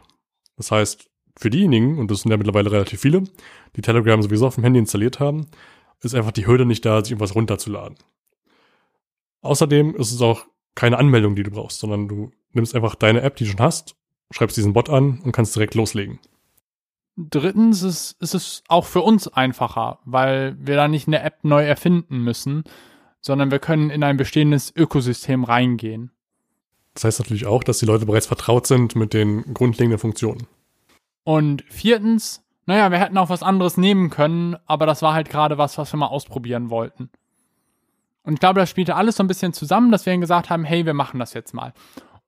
Das 0.58 0.72
heißt, 0.72 1.10
für 1.38 1.50
diejenigen, 1.50 1.98
und 2.00 2.12
das 2.12 2.22
sind 2.22 2.32
ja 2.32 2.38
mittlerweile 2.38 2.72
relativ 2.72 3.00
viele, 3.00 3.24
die 3.76 3.82
Telegram 3.82 4.22
sowieso 4.22 4.48
auf 4.48 4.56
dem 4.56 4.64
Handy 4.64 4.80
installiert 4.80 5.20
haben, 5.20 5.48
ist 6.02 6.16
einfach 6.16 6.32
die 6.32 6.48
Hürde 6.48 6.66
nicht 6.66 6.86
da, 6.86 7.02
sich 7.04 7.12
irgendwas 7.12 7.36
runterzuladen. 7.36 7.98
Außerdem 9.42 9.96
ist 9.96 10.12
es 10.12 10.22
auch 10.22 10.46
keine 10.76 10.98
Anmeldung, 10.98 11.36
die 11.36 11.44
du 11.44 11.52
brauchst, 11.52 11.80
sondern 11.80 12.08
du 12.08 12.32
nimmst 12.54 12.76
einfach 12.76 12.96
deine 12.96 13.22
App, 13.22 13.36
die 13.36 13.46
du 13.46 13.52
schon 13.52 13.60
hast, 13.60 13.96
schreibst 14.32 14.58
diesen 14.58 14.74
Bot 14.74 14.90
an 14.90 15.20
und 15.24 15.32
kannst 15.32 15.56
direkt 15.56 15.76
loslegen. 15.76 16.20
Drittens 17.18 17.84
ist, 17.84 18.16
ist 18.22 18.34
es 18.34 18.64
auch 18.70 18.86
für 18.86 19.02
uns 19.02 19.28
einfacher, 19.28 20.00
weil 20.06 20.56
wir 20.60 20.76
da 20.76 20.88
nicht 20.88 21.08
eine 21.08 21.22
App 21.22 21.44
neu 21.44 21.66
erfinden 21.66 22.20
müssen, 22.20 22.64
sondern 23.20 23.52
wir 23.52 23.60
können 23.60 23.90
in 23.90 24.04
ein 24.04 24.16
bestehendes 24.16 24.74
Ökosystem 24.74 25.44
reingehen. 25.44 26.12
Das 26.94 27.04
heißt 27.04 27.20
natürlich 27.20 27.46
auch, 27.46 27.64
dass 27.64 27.80
die 27.80 27.86
Leute 27.86 28.06
bereits 28.06 28.28
vertraut 28.28 28.68
sind 28.68 28.96
mit 28.96 29.14
den 29.14 29.54
grundlegenden 29.54 30.00
Funktionen. 30.00 30.48
Und 31.24 31.64
viertens, 31.70 32.44
naja, 32.66 32.92
wir 32.92 33.00
hätten 33.00 33.18
auch 33.18 33.30
was 33.30 33.44
anderes 33.44 33.78
nehmen 33.78 34.10
können, 34.10 34.56
aber 34.66 34.86
das 34.86 35.02
war 35.02 35.14
halt 35.14 35.30
gerade 35.30 35.58
was, 35.58 35.78
was 35.78 35.92
wir 35.92 35.98
mal 35.98 36.08
ausprobieren 36.08 36.70
wollten. 36.70 37.10
Und 38.24 38.34
ich 38.34 38.40
glaube, 38.40 38.60
das 38.60 38.70
spielte 38.70 38.96
alles 38.96 39.16
so 39.16 39.24
ein 39.24 39.28
bisschen 39.28 39.54
zusammen, 39.54 39.92
dass 39.92 40.06
wir 40.06 40.14
dann 40.14 40.22
gesagt 40.22 40.50
haben, 40.50 40.64
hey, 40.64 40.86
wir 40.86 40.94
machen 40.94 41.20
das 41.20 41.34
jetzt 41.34 41.54
mal. 41.54 41.74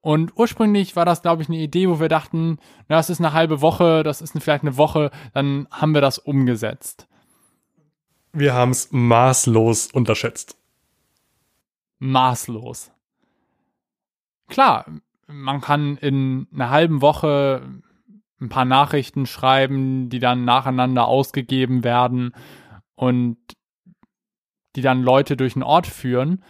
Und 0.01 0.35
ursprünglich 0.35 0.95
war 0.95 1.05
das, 1.05 1.21
glaube 1.21 1.43
ich, 1.43 1.49
eine 1.49 1.59
Idee, 1.59 1.87
wo 1.87 1.99
wir 1.99 2.09
dachten, 2.09 2.57
na, 2.87 2.97
das 2.97 3.09
ist 3.09 3.19
eine 3.19 3.33
halbe 3.33 3.61
Woche, 3.61 4.03
das 4.03 4.21
ist 4.21 4.33
vielleicht 4.41 4.63
eine 4.63 4.77
Woche, 4.77 5.11
dann 5.33 5.67
haben 5.69 5.93
wir 5.93 6.01
das 6.01 6.17
umgesetzt. 6.17 7.07
Wir 8.33 8.53
haben 8.53 8.71
es 8.71 8.91
maßlos 8.91 9.91
unterschätzt. 9.91 10.57
Maßlos. 11.99 12.91
Klar, 14.47 14.85
man 15.27 15.61
kann 15.61 15.97
in 15.97 16.47
einer 16.53 16.71
halben 16.71 17.01
Woche 17.01 17.61
ein 18.41 18.49
paar 18.49 18.65
Nachrichten 18.65 19.27
schreiben, 19.27 20.09
die 20.09 20.19
dann 20.19 20.45
nacheinander 20.45 21.05
ausgegeben 21.07 21.83
werden 21.83 22.33
und 22.95 23.37
die 24.75 24.81
dann 24.81 25.03
Leute 25.03 25.37
durch 25.37 25.53
den 25.53 25.63
Ort 25.63 25.87
führen. 25.87 26.43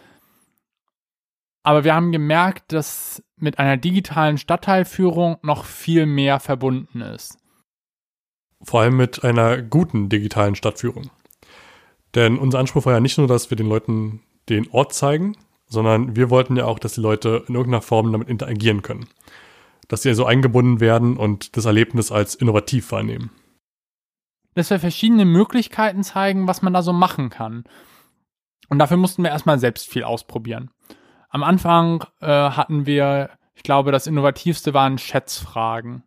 Aber 1.62 1.84
wir 1.84 1.94
haben 1.94 2.12
gemerkt, 2.12 2.72
dass 2.72 3.22
mit 3.36 3.58
einer 3.58 3.76
digitalen 3.76 4.38
Stadtteilführung 4.38 5.38
noch 5.42 5.64
viel 5.64 6.06
mehr 6.06 6.40
verbunden 6.40 7.00
ist. 7.00 7.38
Vor 8.62 8.80
allem 8.80 8.96
mit 8.96 9.24
einer 9.24 9.60
guten 9.62 10.08
digitalen 10.08 10.54
Stadtführung. 10.54 11.10
Denn 12.14 12.38
unser 12.38 12.58
Anspruch 12.58 12.86
war 12.86 12.92
ja 12.92 13.00
nicht 13.00 13.18
nur, 13.18 13.26
dass 13.26 13.50
wir 13.50 13.56
den 13.56 13.68
Leuten 13.68 14.20
den 14.48 14.68
Ort 14.70 14.92
zeigen, 14.92 15.36
sondern 15.66 16.16
wir 16.16 16.30
wollten 16.30 16.56
ja 16.56 16.66
auch, 16.66 16.78
dass 16.78 16.94
die 16.94 17.00
Leute 17.00 17.44
in 17.48 17.54
irgendeiner 17.54 17.82
Form 17.82 18.12
damit 18.12 18.28
interagieren 18.28 18.82
können. 18.82 19.08
Dass 19.88 20.02
sie 20.02 20.10
also 20.10 20.26
eingebunden 20.26 20.80
werden 20.80 21.16
und 21.16 21.56
das 21.56 21.64
Erlebnis 21.64 22.12
als 22.12 22.34
innovativ 22.34 22.92
wahrnehmen. 22.92 23.30
Dass 24.54 24.70
wir 24.70 24.78
verschiedene 24.78 25.24
Möglichkeiten 25.24 26.02
zeigen, 26.02 26.46
was 26.46 26.60
man 26.62 26.74
da 26.74 26.82
so 26.82 26.92
machen 26.92 27.30
kann. 27.30 27.64
Und 28.72 28.78
dafür 28.78 28.96
mussten 28.96 29.22
wir 29.22 29.28
erstmal 29.28 29.58
selbst 29.58 29.86
viel 29.86 30.02
ausprobieren. 30.02 30.70
Am 31.28 31.42
Anfang 31.42 32.06
äh, 32.22 32.26
hatten 32.26 32.86
wir, 32.86 33.28
ich 33.54 33.64
glaube, 33.64 33.92
das 33.92 34.06
innovativste 34.06 34.72
waren 34.72 34.96
Schätzfragen. 34.96 36.04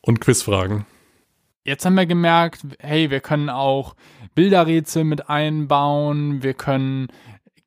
Und 0.00 0.20
Quizfragen. 0.20 0.86
Jetzt 1.64 1.84
haben 1.84 1.96
wir 1.96 2.06
gemerkt, 2.06 2.60
hey, 2.78 3.10
wir 3.10 3.18
können 3.18 3.50
auch 3.50 3.96
Bilderrätsel 4.36 5.02
mit 5.02 5.28
einbauen, 5.28 6.44
wir 6.44 6.54
können 6.54 7.08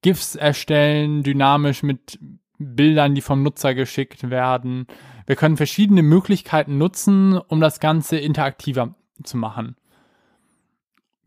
GIFs 0.01 0.35
erstellen, 0.35 1.23
dynamisch 1.23 1.83
mit 1.83 2.17
Bildern, 2.57 3.15
die 3.15 3.21
vom 3.21 3.43
Nutzer 3.43 3.75
geschickt 3.75 4.29
werden. 4.29 4.87
Wir 5.25 5.35
können 5.35 5.57
verschiedene 5.57 6.03
Möglichkeiten 6.03 6.77
nutzen, 6.77 7.37
um 7.37 7.59
das 7.59 7.81
Ganze 7.81 8.17
interaktiver 8.17 8.95
zu 9.25 9.35
machen. 9.35 9.75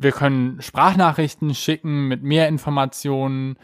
Wir 0.00 0.12
können 0.12 0.62
Sprachnachrichten 0.62 1.54
schicken 1.54 2.08
mit 2.08 2.22
mehr 2.22 2.48
Informationen. 2.48 3.58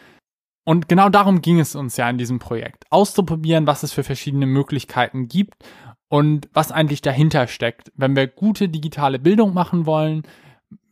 Und 0.64 0.86
genau 0.86 1.08
darum 1.08 1.40
ging 1.40 1.58
es 1.58 1.74
uns 1.74 1.96
ja 1.96 2.10
in 2.10 2.18
diesem 2.18 2.38
Projekt. 2.38 2.84
Auszuprobieren, 2.90 3.66
was 3.66 3.82
es 3.82 3.94
für 3.94 4.04
verschiedene 4.04 4.44
Möglichkeiten 4.44 5.28
gibt 5.28 5.54
und 6.08 6.50
was 6.52 6.72
eigentlich 6.72 7.00
dahinter 7.00 7.46
steckt. 7.46 7.90
Wenn 7.96 8.14
wir 8.14 8.26
gute 8.26 8.68
digitale 8.68 9.18
Bildung 9.18 9.54
machen 9.54 9.86
wollen, 9.86 10.24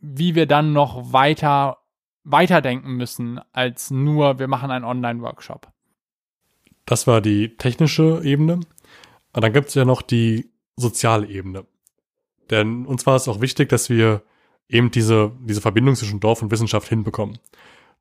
wie 0.01 0.33
wir 0.33 0.47
dann 0.47 0.73
noch 0.73 1.13
weiter 1.13 1.77
weiterdenken 2.23 2.93
müssen 2.93 3.39
als 3.51 3.91
nur, 3.91 4.39
wir 4.39 4.47
machen 4.47 4.71
einen 4.71 4.83
Online-Workshop. 4.83 5.67
Das 6.87 7.05
war 7.05 7.21
die 7.21 7.55
technische 7.55 8.23
Ebene. 8.23 8.61
Und 9.33 9.43
dann 9.43 9.53
gibt 9.53 9.67
es 9.67 9.75
ja 9.75 9.85
noch 9.85 10.01
die 10.01 10.49
soziale 10.75 11.27
Ebene. 11.27 11.67
Denn 12.49 12.87
uns 12.87 13.05
war 13.05 13.15
es 13.15 13.27
auch 13.27 13.41
wichtig, 13.41 13.69
dass 13.69 13.91
wir 13.91 14.23
eben 14.67 14.91
diese, 14.91 15.31
diese 15.41 15.61
Verbindung 15.61 15.95
zwischen 15.95 16.19
Dorf 16.19 16.41
und 16.41 16.51
Wissenschaft 16.51 16.87
hinbekommen. 16.87 17.39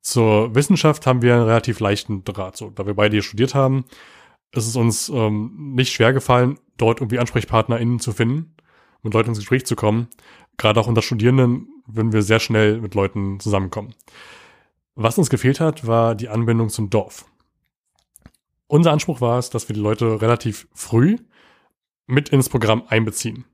Zur 0.01 0.55
Wissenschaft 0.55 1.07
haben 1.07 1.23
wir 1.23 1.35
einen 1.35 1.45
relativ 1.45 1.81
leichten 1.81 2.25
Draht, 2.25 2.57
so, 2.57 2.71
da 2.71 2.87
wir 2.87 2.95
beide 2.95 3.15
hier 3.15 3.23
studiert 3.23 3.55
haben. 3.55 3.85
es 4.53 4.67
ist 4.67 4.77
uns 4.77 5.09
ähm, 5.09 5.73
nicht 5.75 5.93
schwer 5.93 6.13
gefallen, 6.13 6.59
dort 6.77 7.01
irgendwie 7.01 7.19
AnsprechpartnerInnen 7.19 7.99
zu 8.01 8.13
finden, 8.13 8.55
mit 9.03 9.15
Leuten 9.15 9.31
ins 9.31 9.39
Gespräch 9.39 9.67
zu 9.67 9.77
kommen. 9.77 10.09
Gerade 10.57 10.79
auch 10.79 10.87
unter 10.87 11.03
Studierenden 11.03 11.69
würden 11.87 12.13
wir 12.13 12.23
sehr 12.23 12.41
schnell 12.41 12.81
mit 12.81 12.95
Leuten 12.95 13.41
zusammenkommen. 13.41 13.95
Was 14.95 15.19
uns 15.19 15.31
gefehlt 15.31 15.59
hat, 15.59 15.87
war 15.87 16.15
die 16.15 16.29
Anbindung 16.29 16.69
zum 16.69 16.91
Dorf. 16.91 17.27
Unser 18.67 18.93
Anspruch 18.93 19.21
war 19.21 19.39
es, 19.39 19.51
dass 19.51 19.69
wir 19.69 19.75
die 19.75 19.81
Leute 19.81 20.21
relativ 20.21 20.69
früh 20.73 21.17
mit 22.07 22.29
ins 22.29 22.49
Programm 22.49 22.85
einbeziehen. 22.89 23.45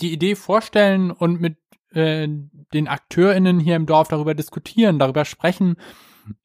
Die 0.00 0.12
Idee 0.12 0.34
vorstellen 0.34 1.10
und 1.10 1.40
mit 1.40 1.56
äh, 1.94 2.28
den 2.72 2.88
AkteurInnen 2.88 3.60
hier 3.60 3.76
im 3.76 3.86
Dorf 3.86 4.08
darüber 4.08 4.34
diskutieren, 4.34 4.98
darüber 4.98 5.24
sprechen, 5.24 5.76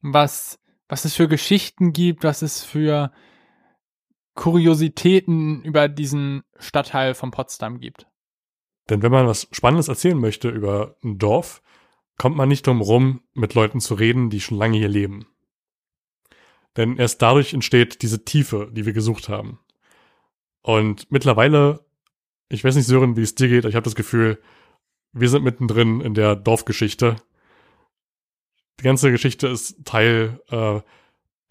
was, 0.00 0.58
was 0.88 1.04
es 1.04 1.14
für 1.14 1.28
Geschichten 1.28 1.92
gibt, 1.92 2.24
was 2.24 2.42
es 2.42 2.64
für 2.64 3.12
Kuriositäten 4.34 5.62
über 5.62 5.88
diesen 5.88 6.42
Stadtteil 6.58 7.14
von 7.14 7.30
Potsdam 7.30 7.80
gibt. 7.80 8.06
Denn 8.88 9.02
wenn 9.02 9.12
man 9.12 9.26
was 9.26 9.48
Spannendes 9.52 9.88
erzählen 9.88 10.18
möchte 10.18 10.48
über 10.48 10.96
ein 11.02 11.18
Dorf, 11.18 11.62
kommt 12.16 12.36
man 12.36 12.48
nicht 12.48 12.66
drum 12.66 12.80
rum, 12.80 13.20
mit 13.34 13.54
Leuten 13.54 13.80
zu 13.80 13.94
reden, 13.94 14.30
die 14.30 14.40
schon 14.40 14.58
lange 14.58 14.78
hier 14.78 14.88
leben. 14.88 15.26
Denn 16.76 16.96
erst 16.96 17.22
dadurch 17.22 17.54
entsteht 17.54 18.02
diese 18.02 18.24
Tiefe, 18.24 18.70
die 18.72 18.86
wir 18.86 18.92
gesucht 18.92 19.28
haben. 19.28 19.58
Und 20.62 21.10
mittlerweile, 21.10 21.84
ich 22.48 22.62
weiß 22.62 22.76
nicht, 22.76 22.86
Sören, 22.86 23.16
wie 23.16 23.22
es 23.22 23.34
dir 23.34 23.48
geht, 23.48 23.64
ich 23.64 23.74
habe 23.74 23.84
das 23.84 23.94
Gefühl, 23.94 24.40
wir 25.12 25.28
sind 25.28 25.44
mittendrin 25.44 26.00
in 26.00 26.14
der 26.14 26.36
Dorfgeschichte. 26.36 27.16
Die 28.80 28.84
ganze 28.84 29.10
Geschichte 29.10 29.48
ist 29.48 29.84
Teil, 29.84 30.40
äh, 30.50 30.80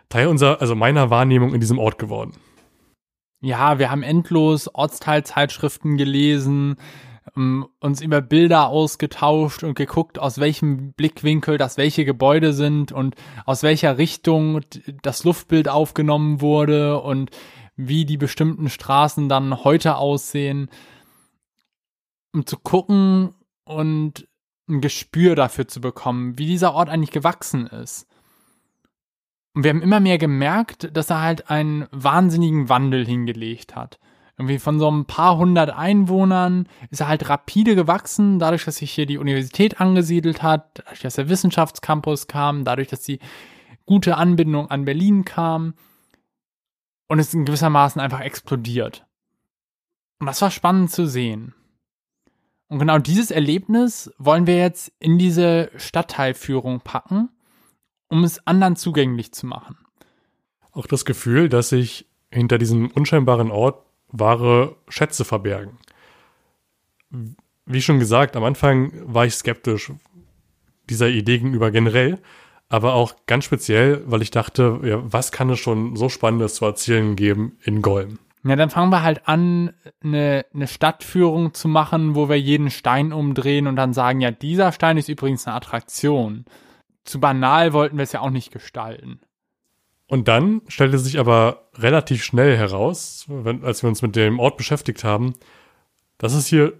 Teil 0.09 0.27
unserer, 0.27 0.61
also 0.61 0.75
meiner 0.75 1.09
Wahrnehmung 1.09 1.53
in 1.53 1.59
diesem 1.59 1.79
Ort 1.79 1.97
geworden. 1.97 2.33
Ja, 3.41 3.77
wir 3.79 3.91
haben 3.91 4.03
endlos 4.03 4.67
Ortsteilzeitschriften 4.73 5.97
gelesen, 5.97 6.77
ähm, 7.35 7.67
uns 7.79 8.01
über 8.01 8.21
Bilder 8.21 8.67
ausgetauscht 8.67 9.63
und 9.63 9.75
geguckt, 9.75 10.17
aus 10.17 10.39
welchem 10.39 10.93
Blickwinkel 10.93 11.57
das 11.57 11.77
welche 11.77 12.05
Gebäude 12.05 12.53
sind 12.53 12.91
und 12.91 13.15
aus 13.45 13.61
welcher 13.63 13.97
Richtung 13.97 14.61
das 15.01 15.23
Luftbild 15.23 15.69
aufgenommen 15.69 16.41
wurde 16.41 17.01
und 17.01 17.31
wie 17.75 18.05
die 18.05 18.17
bestimmten 18.17 18.69
Straßen 18.69 19.29
dann 19.29 19.63
heute 19.63 19.97
aussehen, 19.97 20.69
um 22.33 22.45
zu 22.45 22.57
gucken 22.57 23.33
und 23.67 24.27
ein 24.69 24.81
Gespür 24.81 25.35
dafür 25.35 25.67
zu 25.67 25.81
bekommen, 25.81 26.37
wie 26.37 26.45
dieser 26.45 26.73
Ort 26.73 26.89
eigentlich 26.89 27.11
gewachsen 27.11 27.67
ist. 27.67 28.07
Und 29.53 29.63
wir 29.63 29.69
haben 29.69 29.81
immer 29.81 29.99
mehr 29.99 30.17
gemerkt, 30.17 30.95
dass 30.95 31.09
er 31.09 31.21
halt 31.21 31.49
einen 31.49 31.87
wahnsinnigen 31.91 32.69
Wandel 32.69 33.05
hingelegt 33.05 33.75
hat. 33.75 33.99
Irgendwie 34.37 34.59
von 34.59 34.77
so 34.79 34.91
ein 34.91 35.05
paar 35.05 35.37
hundert 35.37 35.71
Einwohnern 35.71 36.67
ist 36.91 37.01
er 37.01 37.07
halt 37.07 37.27
rapide 37.27 37.75
gewachsen, 37.75 38.37
dadurch, 38.37 38.65
dass 38.65 38.75
sich 38.75 38.91
hier 38.91 39.07
die 39.07 39.17
Universität 39.17 39.81
angesiedelt 39.81 40.43
hat, 40.43 40.79
dadurch, 40.79 40.99
dass 40.99 41.15
der 41.15 41.27
Wissenschaftscampus 41.27 42.27
kam, 42.27 42.63
dadurch, 42.63 42.87
dass 42.87 43.01
die 43.01 43.19
gute 43.87 44.17
Anbindung 44.17 44.69
an 44.69 44.85
Berlin 44.85 45.25
kam 45.25 45.73
und 47.07 47.17
es 47.17 47.33
in 47.33 47.45
gewissermaßen 47.45 47.99
einfach 47.99 48.19
explodiert. 48.19 49.07
Und 50.19 50.27
das 50.27 50.41
war 50.41 50.51
spannend 50.51 50.91
zu 50.91 51.07
sehen. 51.07 51.55
Und 52.69 52.79
genau 52.79 52.99
dieses 52.99 53.31
Erlebnis 53.31 54.11
wollen 54.17 54.47
wir 54.47 54.57
jetzt 54.57 54.91
in 54.99 55.17
diese 55.17 55.71
Stadtteilführung 55.77 56.81
packen, 56.81 57.29
um 58.09 58.23
es 58.23 58.45
anderen 58.45 58.75
zugänglich 58.75 59.31
zu 59.31 59.45
machen. 59.45 59.77
Auch 60.71 60.85
das 60.85 61.05
Gefühl, 61.05 61.49
dass 61.49 61.69
sich 61.69 62.07
hinter 62.31 62.57
diesem 62.57 62.91
unscheinbaren 62.91 63.51
Ort 63.51 63.85
wahre 64.09 64.75
Schätze 64.89 65.25
verbergen. 65.25 65.77
Wie 67.65 67.81
schon 67.81 67.99
gesagt, 67.99 68.35
am 68.35 68.43
Anfang 68.43 68.91
war 69.05 69.25
ich 69.25 69.35
skeptisch 69.35 69.91
dieser 70.89 71.09
Idee 71.09 71.39
gegenüber 71.39 71.71
generell, 71.71 72.19
aber 72.69 72.93
auch 72.93 73.15
ganz 73.27 73.45
speziell, 73.45 74.03
weil 74.05 74.21
ich 74.21 74.31
dachte, 74.31 74.79
ja, 74.83 75.01
was 75.03 75.31
kann 75.31 75.49
es 75.49 75.59
schon 75.59 75.95
so 75.95 76.09
Spannendes 76.09 76.55
zu 76.55 76.65
erzählen 76.65 77.15
geben 77.15 77.57
in 77.63 77.81
Golm? 77.81 78.19
Ja, 78.47 78.55
dann 78.55 78.69
fangen 78.69 78.91
wir 78.91 79.03
halt 79.03 79.27
an, 79.27 79.73
eine, 80.01 80.45
eine 80.53 80.67
Stadtführung 80.67 81.53
zu 81.53 81.67
machen, 81.67 82.15
wo 82.15 82.29
wir 82.29 82.39
jeden 82.39 82.69
Stein 82.69 83.11
umdrehen 83.11 83.67
und 83.67 83.75
dann 83.75 83.93
sagen, 83.93 84.21
ja, 84.21 84.31
dieser 84.31 84.71
Stein 84.71 84.97
ist 84.97 85.09
übrigens 85.09 85.45
eine 85.47 85.55
Attraktion. 85.55 86.45
Zu 87.03 87.19
banal 87.19 87.73
wollten 87.73 87.97
wir 87.97 88.03
es 88.03 88.11
ja 88.11 88.21
auch 88.21 88.29
nicht 88.29 88.51
gestalten. 88.51 89.21
Und 90.07 90.27
dann 90.27 90.61
stellte 90.67 90.99
sich 90.99 91.19
aber 91.19 91.69
relativ 91.75 92.23
schnell 92.23 92.55
heraus, 92.55 93.25
wenn, 93.27 93.63
als 93.63 93.83
wir 93.83 93.89
uns 93.89 94.01
mit 94.01 94.15
dem 94.15 94.39
Ort 94.39 94.57
beschäftigt 94.57 95.03
haben, 95.03 95.33
dass 96.17 96.33
es 96.33 96.47
hier 96.47 96.73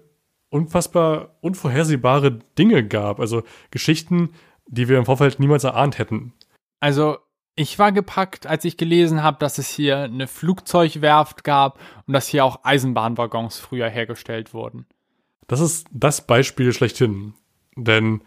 unfassbar 0.49 1.36
unvorhersehbare 1.41 2.39
Dinge 2.58 2.88
gab. 2.88 3.19
Also 3.19 3.43
Geschichten, 3.71 4.30
die 4.67 4.88
wir 4.88 4.97
im 4.97 5.06
Vorfeld 5.06 5.39
niemals 5.39 5.65
erahnt 5.65 5.97
hätten. 5.97 6.34
Also 6.80 7.17
ich 7.58 7.80
war 7.80 7.91
gepackt, 7.91 8.46
als 8.46 8.63
ich 8.65 8.78
gelesen 8.78 9.24
habe, 9.24 9.38
dass 9.39 9.58
es 9.58 9.67
hier 9.67 9.98
eine 9.98 10.28
Flugzeugwerft 10.28 11.43
gab 11.43 11.80
und 12.06 12.13
dass 12.13 12.28
hier 12.28 12.46
auch 12.46 12.60
Eisenbahnwaggons 12.63 13.58
früher 13.58 13.89
hergestellt 13.89 14.54
wurden. 14.54 14.86
Das 15.48 15.60
ist 15.60 15.88
das 15.91 16.26
Beispiel 16.26 16.72
schlechthin. 16.72 17.34
Denn 17.76 18.22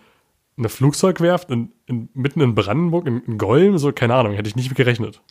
eine 0.59 0.69
Flugzeugwerft 0.69 1.49
in, 1.49 1.73
in, 1.87 2.09
mitten 2.12 2.40
in 2.40 2.57
Brandenburg, 2.57 3.07
in, 3.07 3.23
in 3.23 3.38
Golm, 3.38 3.79
so 3.79 3.93
keine 3.93 4.16
Ahnung, 4.16 4.35
hätte 4.35 4.49
ich 4.49 4.57
nicht 4.57 4.69
mit 4.69 4.77
gerechnet. 4.77 5.23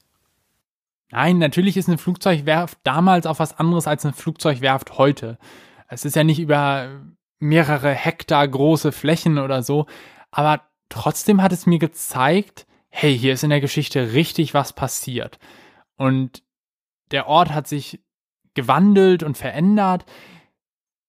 Nein, 1.11 1.37
natürlich 1.37 1.75
ist 1.75 1.89
eine 1.89 1.97
Flugzeugwerft 1.97 2.77
damals 2.83 3.25
auch 3.25 3.39
was 3.39 3.59
anderes 3.59 3.85
als 3.85 4.05
eine 4.05 4.13
Flugzeugwerft 4.13 4.97
heute. 4.97 5.37
Es 5.89 6.05
ist 6.05 6.15
ja 6.15 6.23
nicht 6.23 6.39
über 6.39 7.01
mehrere 7.39 7.91
Hektar 7.91 8.47
große 8.47 8.93
Flächen 8.93 9.39
oder 9.39 9.61
so, 9.61 9.87
aber 10.31 10.61
trotzdem 10.87 11.41
hat 11.41 11.51
es 11.51 11.65
mir 11.65 11.79
gezeigt, 11.79 12.65
hey, 12.89 13.17
hier 13.17 13.33
ist 13.33 13.43
in 13.43 13.49
der 13.49 13.61
Geschichte 13.61 14.13
richtig 14.13 14.53
was 14.53 14.73
passiert. 14.73 15.39
Und 15.95 16.43
der 17.11 17.27
Ort 17.27 17.51
hat 17.51 17.67
sich 17.67 18.01
gewandelt 18.53 19.23
und 19.23 19.37
verändert. 19.37 20.05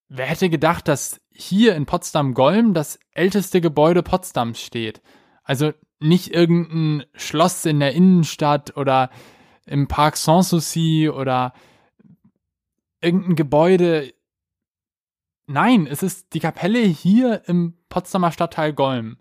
Wer 0.09 0.27
hätte 0.27 0.51
gedacht, 0.51 0.89
dass 0.89 1.21
hier 1.31 1.75
in 1.75 1.87
Potsdam-Golm 1.87 2.75
das 2.75 2.99
älteste 3.13 3.61
Gebäude 3.61 4.03
Potsdams 4.03 4.61
steht? 4.61 5.01
Also 5.43 5.73
nicht 6.01 6.35
irgendein 6.35 7.07
Schloss 7.15 7.65
in 7.65 7.81
der 7.81 7.93
Innenstadt 7.93 8.77
oder 8.77 9.11
im 9.67 9.89
Park 9.89 10.17
Sanssouci 10.17 11.09
oder 11.09 11.53
irgendein 13.01 13.37
Gebäude. 13.37 14.13
Nein, 15.47 15.87
es 15.87 16.03
ist 16.03 16.35
die 16.35 16.41
Kapelle 16.41 16.81
hier 16.81 17.43
im 17.47 17.75
Potsdamer 17.89 18.33
Stadtteil 18.33 18.73
Golm. 18.73 19.19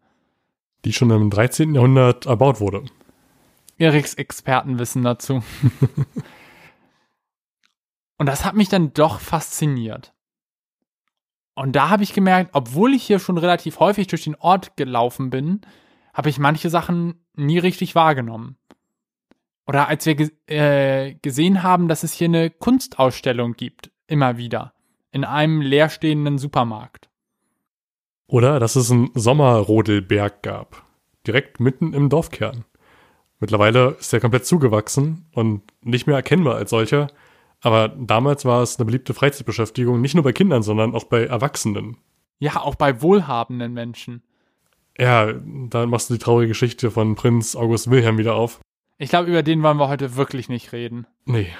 Die 0.85 0.93
schon 0.93 1.11
im 1.11 1.29
13. 1.29 1.75
Jahrhundert 1.75 2.25
erbaut 2.25 2.59
wurde. 2.59 2.85
Eriks 3.77 4.13
Expertenwissen 4.13 5.03
dazu. 5.03 5.43
Und 8.17 8.25
das 8.25 8.45
hat 8.45 8.55
mich 8.55 8.69
dann 8.69 8.93
doch 8.93 9.19
fasziniert. 9.19 10.13
Und 11.55 11.75
da 11.75 11.89
habe 11.89 12.03
ich 12.03 12.13
gemerkt, 12.13 12.51
obwohl 12.53 12.93
ich 12.93 13.03
hier 13.03 13.19
schon 13.19 13.37
relativ 13.37 13.79
häufig 13.79 14.07
durch 14.07 14.23
den 14.23 14.35
Ort 14.35 14.77
gelaufen 14.77 15.29
bin, 15.29 15.61
habe 16.13 16.29
ich 16.29 16.39
manche 16.39 16.69
Sachen 16.69 17.25
nie 17.35 17.57
richtig 17.57 17.95
wahrgenommen. 17.95 18.57
Oder 19.67 19.87
als 19.87 20.05
wir 20.05 20.15
ge 20.15 20.31
äh, 20.47 21.15
gesehen 21.21 21.63
haben, 21.63 21.87
dass 21.87 22.03
es 22.03 22.13
hier 22.13 22.25
eine 22.25 22.49
Kunstausstellung 22.49 23.53
gibt, 23.53 23.91
immer 24.07 24.37
wieder, 24.37 24.73
in 25.11 25.23
einem 25.23 25.61
leerstehenden 25.61 26.37
Supermarkt. 26.37 27.08
Oder 28.29 28.59
dass 28.59 28.75
es 28.75 28.91
einen 28.91 29.09
Sommerrodelberg 29.15 30.43
gab, 30.43 30.83
direkt 31.25 31.59
mitten 31.59 31.93
im 31.93 32.09
Dorfkern. 32.09 32.63
Mittlerweile 33.39 33.95
ist 33.99 34.13
er 34.13 34.19
komplett 34.19 34.45
zugewachsen 34.45 35.25
und 35.33 35.63
nicht 35.81 36.05
mehr 36.05 36.15
erkennbar 36.15 36.55
als 36.55 36.69
solcher, 36.69 37.07
aber 37.61 37.87
damals 37.87 38.45
war 38.45 38.61
es 38.61 38.77
eine 38.77 38.85
beliebte 38.85 39.15
Freizeitbeschäftigung, 39.15 39.99
nicht 39.99 40.13
nur 40.13 40.23
bei 40.23 40.31
Kindern, 40.31 40.61
sondern 40.61 40.93
auch 40.93 41.05
bei 41.05 41.25
Erwachsenen. 41.25 41.97
Ja, 42.37 42.61
auch 42.61 42.75
bei 42.75 43.01
wohlhabenden 43.01 43.73
Menschen. 43.73 44.21
Ja, 44.97 45.33
dann 45.33 45.89
machst 45.89 46.09
du 46.09 46.13
die 46.13 46.19
traurige 46.19 46.49
Geschichte 46.49 46.91
von 46.91 47.15
Prinz 47.15 47.55
August 47.55 47.89
Wilhelm 47.89 48.19
wieder 48.19 48.35
auf. 48.35 48.59
Ich 48.99 49.09
glaube, 49.09 49.29
über 49.29 49.41
den 49.41 49.63
wollen 49.63 49.77
wir 49.77 49.87
heute 49.87 50.17
wirklich 50.17 50.49
nicht 50.49 50.71
reden. 50.71 51.07
Nee. 51.25 51.51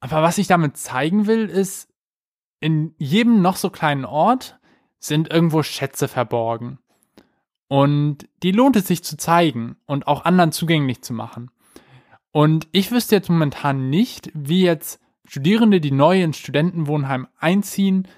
Aber 0.00 0.22
was 0.22 0.38
ich 0.38 0.48
damit 0.48 0.76
zeigen 0.76 1.28
will, 1.28 1.48
ist, 1.48 1.88
in 2.58 2.94
jedem 2.98 3.40
noch 3.40 3.56
so 3.56 3.70
kleinen 3.70 4.04
Ort 4.04 4.59
sind 5.00 5.32
irgendwo 5.32 5.62
Schätze 5.62 6.06
verborgen. 6.06 6.78
Und 7.68 8.28
die 8.42 8.52
lohnt 8.52 8.76
es 8.76 8.86
sich 8.86 9.02
zu 9.02 9.16
zeigen 9.16 9.76
und 9.86 10.06
auch 10.06 10.24
anderen 10.24 10.52
zugänglich 10.52 11.02
zu 11.02 11.12
machen. 11.12 11.50
Und 12.32 12.68
ich 12.72 12.92
wüsste 12.92 13.16
jetzt 13.16 13.30
momentan 13.30 13.90
nicht, 13.90 14.30
wie 14.34 14.62
jetzt 14.62 15.00
Studierende, 15.24 15.80
die 15.80 15.92
neu 15.92 16.22
ins 16.22 16.38
Studentenwohnheim 16.38 17.28
einziehen, 17.38 18.08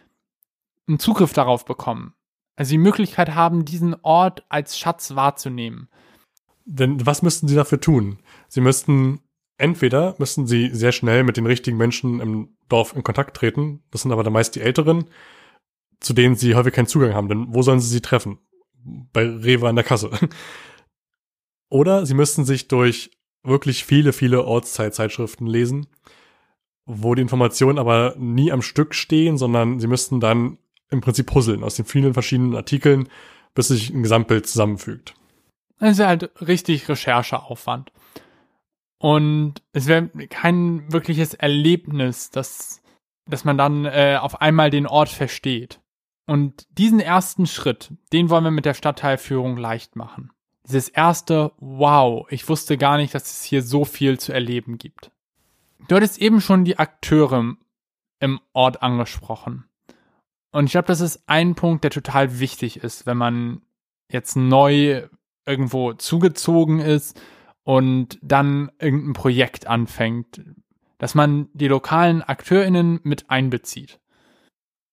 einen 0.89 0.99
Zugriff 0.99 1.33
darauf 1.33 1.65
bekommen. 1.65 2.15
Also 2.57 2.71
die 2.71 2.79
Möglichkeit 2.79 3.35
haben, 3.35 3.65
diesen 3.65 3.95
Ort 4.03 4.45
als 4.49 4.79
Schatz 4.79 5.15
wahrzunehmen. 5.15 5.89
Denn 6.65 7.05
was 7.05 7.23
müssten 7.23 7.49
sie 7.49 7.55
dafür 7.55 7.81
tun? 7.81 8.19
Sie 8.49 8.61
müssten 8.61 9.21
entweder 9.59 10.15
müssen 10.19 10.47
sie 10.47 10.71
sehr 10.73 10.93
schnell 10.93 11.25
mit 11.25 11.37
den 11.37 11.47
richtigen 11.47 11.77
Menschen 11.77 12.21
im 12.21 12.57
Dorf 12.69 12.95
in 12.95 13.03
Kontakt 13.05 13.37
treten, 13.37 13.83
das 13.91 14.03
sind 14.03 14.13
aber 14.13 14.23
dann 14.23 14.33
meist 14.33 14.55
die 14.55 14.61
Älteren, 14.61 15.05
zu 16.03 16.13
denen 16.13 16.37
sie 16.37 16.55
häufig 16.55 16.75
keinen 16.75 16.87
Zugang 16.87 17.15
haben, 17.15 17.29
denn 17.29 17.47
wo 17.49 17.63
sollen 17.63 17.81
sie 17.81 17.89
sie 17.89 18.01
treffen? 18.01 18.39
Bei 19.13 19.25
Rewe 19.25 19.69
an 19.69 19.77
der 19.77 19.85
Kasse. 19.85 20.11
Oder 21.71 22.05
sie 22.05 22.15
müssten 22.15 22.45
sich 22.45 22.69
durch 22.69 23.11
wirklich 23.43 23.85
viele, 23.85 24.13
viele 24.13 24.45
Ortszeitzeitschriften 24.45 25.47
lesen, 25.47 25.87
wo 26.85 27.15
die 27.15 27.23
Informationen 27.23 27.79
aber 27.79 28.15
nie 28.19 28.53
am 28.53 28.63
Stück 28.63 28.95
stehen, 28.95 29.39
sondern 29.39 29.81
sie 29.81 29.87
müssten 29.87 30.21
dann 30.21 30.59
im 30.91 31.01
Prinzip 31.01 31.27
puzzeln 31.27 31.65
aus 31.65 31.77
den 31.77 31.87
vielen 31.87 32.13
verschiedenen 32.13 32.55
Artikeln, 32.55 33.09
bis 33.55 33.69
sich 33.69 33.91
ein 33.91 34.03
Gesamtbild 34.03 34.47
zusammenfügt. 34.47 35.15
Das 35.79 35.99
ist 35.99 36.07
halt 36.07 36.31
richtig 36.41 36.89
Rechercheaufwand. 36.89 37.93
Und 38.99 39.63
es 39.73 39.89
wäre 39.89 40.09
kein 40.29 40.93
wirkliches 40.93 41.35
Erlebnis, 41.35 42.31
dass, 42.31 42.83
dass 43.29 43.45
man 43.45 43.59
dann 43.59 43.85
äh, 43.85 44.19
auf 44.21 44.41
einmal 44.41 44.71
den 44.71 44.87
Ort 44.87 45.09
versteht. 45.09 45.81
Und 46.27 46.67
diesen 46.79 47.01
ersten 47.01 47.47
Schritt, 47.47 47.93
den 48.13 48.31
wollen 48.31 48.45
wir 48.45 48.51
mit 48.51 48.65
der 48.65 48.75
Stadtteilführung 48.75 49.57
leicht 49.57 49.97
machen. 49.97 50.31
Dieses 50.67 50.89
erste, 50.89 51.53
wow, 51.59 52.27
ich 52.31 52.49
wusste 52.49 52.79
gar 52.79 52.97
nicht, 52.97 53.15
dass 53.15 53.33
es 53.33 53.43
hier 53.43 53.63
so 53.63 53.85
viel 53.85 54.19
zu 54.19 54.33
erleben 54.33 54.79
gibt. 54.79 55.11
Du 55.89 55.97
hattest 55.97 56.19
eben 56.19 56.41
schon 56.41 56.65
die 56.65 56.79
Akteure 56.79 57.57
im 58.21 58.41
Ort 58.53 58.83
angesprochen. 58.83 59.65
Und 60.53 60.67
ich 60.67 60.73
glaube, 60.73 60.87
das 60.87 61.01
ist 61.01 61.25
ein 61.27 61.55
Punkt, 61.55 61.83
der 61.83 61.91
total 61.91 62.39
wichtig 62.39 62.77
ist, 62.77 63.07
wenn 63.07 63.17
man 63.17 63.63
jetzt 64.09 64.37
neu 64.37 65.09
irgendwo 65.45 65.95
zugezogen 65.95 66.79
ist 66.79 67.21
und 67.65 68.19
dann 68.23 68.71
irgendein 68.79 69.15
Projekt 69.15 69.67
anfängt, 69.67 70.43
dass 70.99 71.15
man 71.15 71.49
die 71.55 71.69
lokalen 71.69 72.23
AkteurInnen 72.23 73.01
mit 73.03 73.29
einbezieht. 73.31 73.99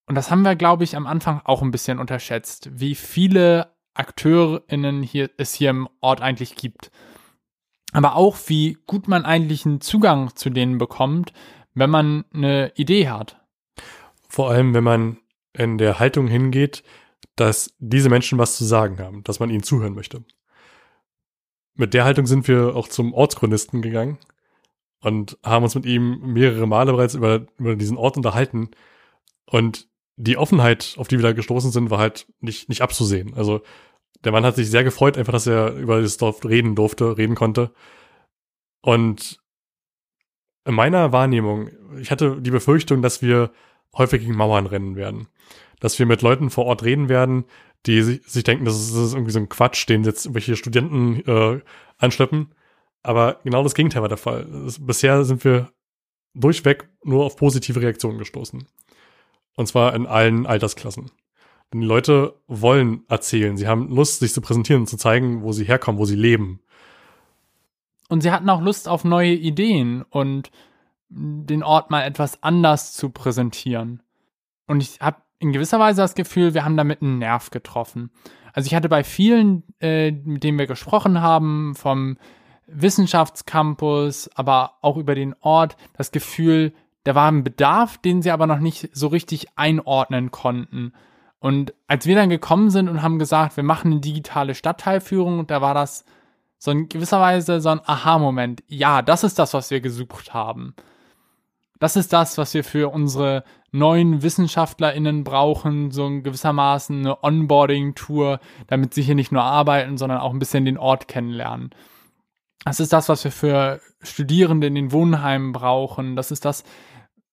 Und 0.10 0.16
das 0.16 0.30
haben 0.30 0.42
wir, 0.42 0.58
glaube 0.58 0.84
ich, 0.84 0.98
am 0.98 1.08
Anfang 1.08 1.40
auch 1.46 1.62
ein 1.62 1.72
bisschen 1.72 2.00
unterschätzt, 2.00 2.70
wie 2.74 2.96
viele 2.96 3.74
AkteurInnen 3.94 5.04
hier, 5.04 5.30
es 5.38 5.54
hier 5.54 5.70
im 5.70 5.88
Ort 6.02 6.22
eigentlich 6.22 6.56
gibt. 6.56 6.92
Aber 7.94 8.18
auch, 8.18 8.38
wie 8.48 8.78
gut 8.86 9.08
man 9.08 9.24
eigentlich 9.24 9.66
einen 9.66 9.80
Zugang 9.80 10.36
zu 10.36 10.50
denen 10.50 10.78
bekommt, 10.78 11.32
wenn 11.74 11.90
man 11.90 12.26
eine 12.34 12.74
Idee 12.76 13.08
hat. 13.08 13.40
Vor 14.28 14.52
allem, 14.52 14.74
wenn 14.74 14.84
man 14.84 15.18
in 15.54 15.78
der 15.78 16.00
Haltung 16.00 16.28
hingeht, 16.28 16.84
dass 17.38 17.74
diese 17.80 18.10
Menschen 18.10 18.38
was 18.38 18.58
zu 18.58 18.66
sagen 18.66 19.00
haben, 19.00 19.24
dass 19.24 19.40
man 19.40 19.50
ihnen 19.50 19.64
zuhören 19.64 19.96
möchte 19.96 20.26
mit 21.80 21.94
der 21.94 22.04
Haltung 22.04 22.28
sind 22.28 22.48
wir 22.50 22.76
auch 22.76 22.90
zum 22.90 23.14
Ortschronisten 23.14 23.82
gegangen 23.82 24.18
und 25.00 25.40
haben 25.44 25.64
uns 25.64 25.76
mit 25.76 25.86
ihm 25.86 26.34
mehrere 26.34 26.68
Male 26.68 26.92
bereits 26.92 27.16
über, 27.16 27.46
über 27.58 27.78
diesen 27.78 27.98
Ort 27.98 28.18
unterhalten. 28.18 28.72
Und 29.46 29.88
die 30.22 30.38
Offenheit, 30.38 30.96
auf 30.98 31.08
die 31.08 31.18
wir 31.18 31.24
da 31.24 31.32
gestoßen 31.32 31.72
sind, 31.72 31.90
war 31.90 31.98
halt 31.98 32.28
nicht, 32.42 32.68
nicht 32.68 32.82
abzusehen. 32.82 33.34
Also 33.36 33.62
der 34.26 34.34
Mann 34.34 34.44
hat 34.44 34.56
sich 34.58 34.70
sehr 34.70 34.84
gefreut, 34.84 35.18
einfach, 35.18 35.32
dass 35.32 35.48
er 35.48 35.74
über 35.76 36.02
das 36.02 36.18
Dorf 36.18 36.44
reden 36.44 36.76
durfte, 36.76 37.18
reden 37.18 37.36
konnte. 37.36 37.72
Und 38.82 39.40
in 40.66 40.74
meiner 40.74 41.14
Wahrnehmung, 41.14 41.70
ich 42.00 42.12
hatte 42.12 42.42
die 42.42 42.52
Befürchtung, 42.52 43.02
dass 43.02 43.22
wir 43.22 43.52
häufig 43.98 44.22
gegen 44.22 44.36
Mauern 44.36 44.66
rennen 44.66 44.98
werden. 44.98 45.28
Dass 45.80 45.98
wir 45.98 46.06
mit 46.06 46.22
Leuten 46.22 46.50
vor 46.50 46.66
Ort 46.66 46.84
reden 46.84 47.08
werden, 47.08 47.46
die 47.86 48.02
sich, 48.02 48.22
sich 48.26 48.44
denken, 48.44 48.66
das 48.66 48.78
ist, 48.78 48.94
das 48.94 49.08
ist, 49.08 49.14
irgendwie 49.14 49.32
so 49.32 49.40
ein 49.40 49.48
Quatsch, 49.48 49.88
den 49.88 50.04
jetzt 50.04 50.26
irgendwelche 50.26 50.58
Studenten 50.58 51.24
äh, 51.26 51.62
anschleppen. 51.98 52.54
Aber 53.04 53.40
genau 53.46 53.64
das 53.64 53.74
Gegenteil 53.74 54.02
war 54.02 54.10
der 54.10 54.18
Fall. 54.18 54.46
Bisher 54.82 55.24
sind 55.24 55.46
wir 55.46 55.72
durchweg 56.34 56.90
nur 57.06 57.24
auf 57.24 57.38
positive 57.38 57.82
Reaktionen 57.82 58.18
gestoßen. 58.18 58.68
Und 59.56 59.68
zwar 59.68 59.94
in 59.94 60.06
allen 60.06 60.46
Altersklassen. 60.46 61.12
Denn 61.72 61.82
die 61.82 61.88
Leute 61.88 62.36
wollen 62.48 63.04
erzählen. 63.08 63.58
Sie 63.58 63.68
haben 63.68 63.90
Lust, 63.90 64.20
sich 64.20 64.34
zu 64.34 64.42
präsentieren 64.42 64.84
und 64.84 64.88
zu 64.88 64.98
zeigen, 64.98 65.44
wo 65.44 65.52
sie 65.52 65.66
herkommen, 65.66 66.00
wo 66.00 66.06
sie 66.06 66.16
leben. 66.16 66.62
Und 68.08 68.22
sie 68.22 68.32
hatten 68.32 68.50
auch 68.50 68.62
Lust 68.62 68.88
auf 68.88 69.04
neue 69.04 69.34
Ideen 69.34 70.04
und 70.10 70.50
den 71.10 71.64
Ort 71.64 71.92
mal 71.92 72.04
etwas 72.04 72.42
anders 72.42 72.94
zu 72.94 73.10
präsentieren. 73.10 74.02
Und 74.68 74.82
ich 74.82 75.00
habe 75.00 75.18
in 75.40 75.52
gewisser 75.52 75.80
Weise 75.80 76.02
das 76.02 76.16
Gefühl, 76.16 76.54
wir 76.54 76.66
haben 76.66 76.78
damit 76.78 77.02
einen 77.02 77.20
Nerv 77.20 77.50
getroffen. 77.50 78.12
Also 78.54 78.68
ich 78.68 78.76
hatte 78.76 78.90
bei 78.90 79.04
vielen, 79.04 79.64
äh, 79.80 80.12
mit 80.12 80.44
denen 80.44 80.60
wir 80.60 80.68
gesprochen 80.68 81.22
haben, 81.22 81.76
vom 81.76 82.18
Wissenschaftscampus, 82.68 84.30
aber 84.36 84.74
auch 84.82 84.98
über 84.98 85.16
den 85.16 85.36
Ort, 85.40 85.78
das 85.98 86.12
Gefühl, 86.12 86.74
da 87.04 87.16
war 87.16 87.32
ein 87.32 87.44
Bedarf, 87.44 87.98
den 87.98 88.22
sie 88.22 88.32
aber 88.32 88.48
noch 88.48 88.60
nicht 88.60 88.90
so 88.94 89.08
richtig 89.08 89.48
einordnen 89.56 90.32
konnten. 90.32 90.94
Und 91.40 91.74
als 91.88 92.06
wir 92.06 92.16
dann 92.16 92.30
gekommen 92.30 92.70
sind 92.70 92.90
und 92.90 93.02
haben 93.02 93.20
gesagt, 93.20 93.56
wir 93.56 93.64
machen 93.64 93.92
eine 93.92 94.02
digitale 94.02 94.56
Stadtteilführung, 94.56 95.48
da 95.48 95.62
war 95.62 95.74
das 95.74 96.04
so 96.58 96.72
in 96.72 96.90
gewisser 96.90 97.22
Weise 97.22 97.62
so 97.62 97.70
ein 97.70 97.82
Aha-Moment. 97.84 98.64
Ja, 98.68 99.02
das 99.02 99.24
ist 99.24 99.40
das, 99.40 99.54
was 99.54 99.72
wir 99.72 99.80
gesucht 99.80 100.34
haben. 100.34 100.76
Das 101.80 101.96
ist 101.96 102.12
das, 102.12 102.38
was 102.38 102.54
wir 102.54 102.66
für 102.66 102.90
unsere 102.90 103.46
neuen 103.72 104.22
WissenschaftlerInnen 104.22 105.24
brauchen, 105.24 105.92
so 105.92 106.06
in 106.08 106.24
gewissermaßen 106.24 107.00
eine 107.00 107.24
Onboarding-Tour, 107.24 108.40
damit 108.68 108.94
sie 108.94 109.02
hier 109.02 109.16
nicht 109.16 109.32
nur 109.32 109.44
arbeiten, 109.44 109.98
sondern 109.98 110.20
auch 110.20 110.34
ein 110.34 110.40
bisschen 110.40 110.66
den 110.66 110.78
Ort 110.78 111.08
kennenlernen. 111.08 111.70
Das 112.66 112.82
ist 112.82 112.92
das, 112.92 113.08
was 113.08 113.24
wir 113.24 113.32
für 113.32 113.80
Studierende 114.02 114.68
in 114.68 114.76
den 114.76 114.92
Wohnheimen 114.92 115.54
brauchen. 115.54 116.18
Das 116.18 116.32
ist 116.32 116.44
das, 116.44 116.66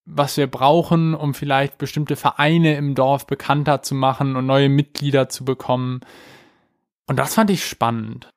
was 0.07 0.37
wir 0.37 0.47
brauchen, 0.47 1.13
um 1.13 1.33
vielleicht 1.33 1.77
bestimmte 1.77 2.15
Vereine 2.15 2.77
im 2.77 2.95
Dorf 2.95 3.27
bekannter 3.27 3.81
zu 3.83 3.93
machen 3.93 4.35
und 4.37 4.45
neue 4.45 4.69
Mitglieder 4.69 5.27
zu 5.27 5.43
bekommen. 5.43 5.99
Und 7.07 7.17
das 7.19 7.35
fand 7.35 7.49
ich 7.49 7.65
spannend. 7.65 8.29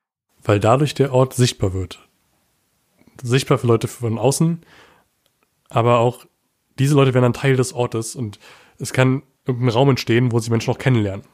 Weil 0.43 0.59
dadurch 0.59 0.95
der 0.95 1.13
Ort 1.13 1.33
sichtbar 1.33 1.73
wird. 1.73 2.09
Sichtbar 3.23 3.59
für 3.59 3.67
Leute 3.67 3.87
von 3.87 4.19
außen, 4.19 4.65
aber 5.69 5.99
auch 5.99 6.25
diese 6.79 6.95
Leute 6.95 7.15
werden 7.15 7.25
dann 7.25 7.33
Teil 7.35 7.57
des 7.57 7.73
Ortes 7.73 8.17
und 8.17 8.39
es 8.79 8.93
kann 8.93 9.23
irgendein 9.47 9.75
Raum 9.75 9.91
entstehen, 9.91 10.33
wo 10.33 10.39
sie 10.39 10.51
Menschen 10.51 10.73
auch 10.73 10.79
kennenlernen. 10.79 11.27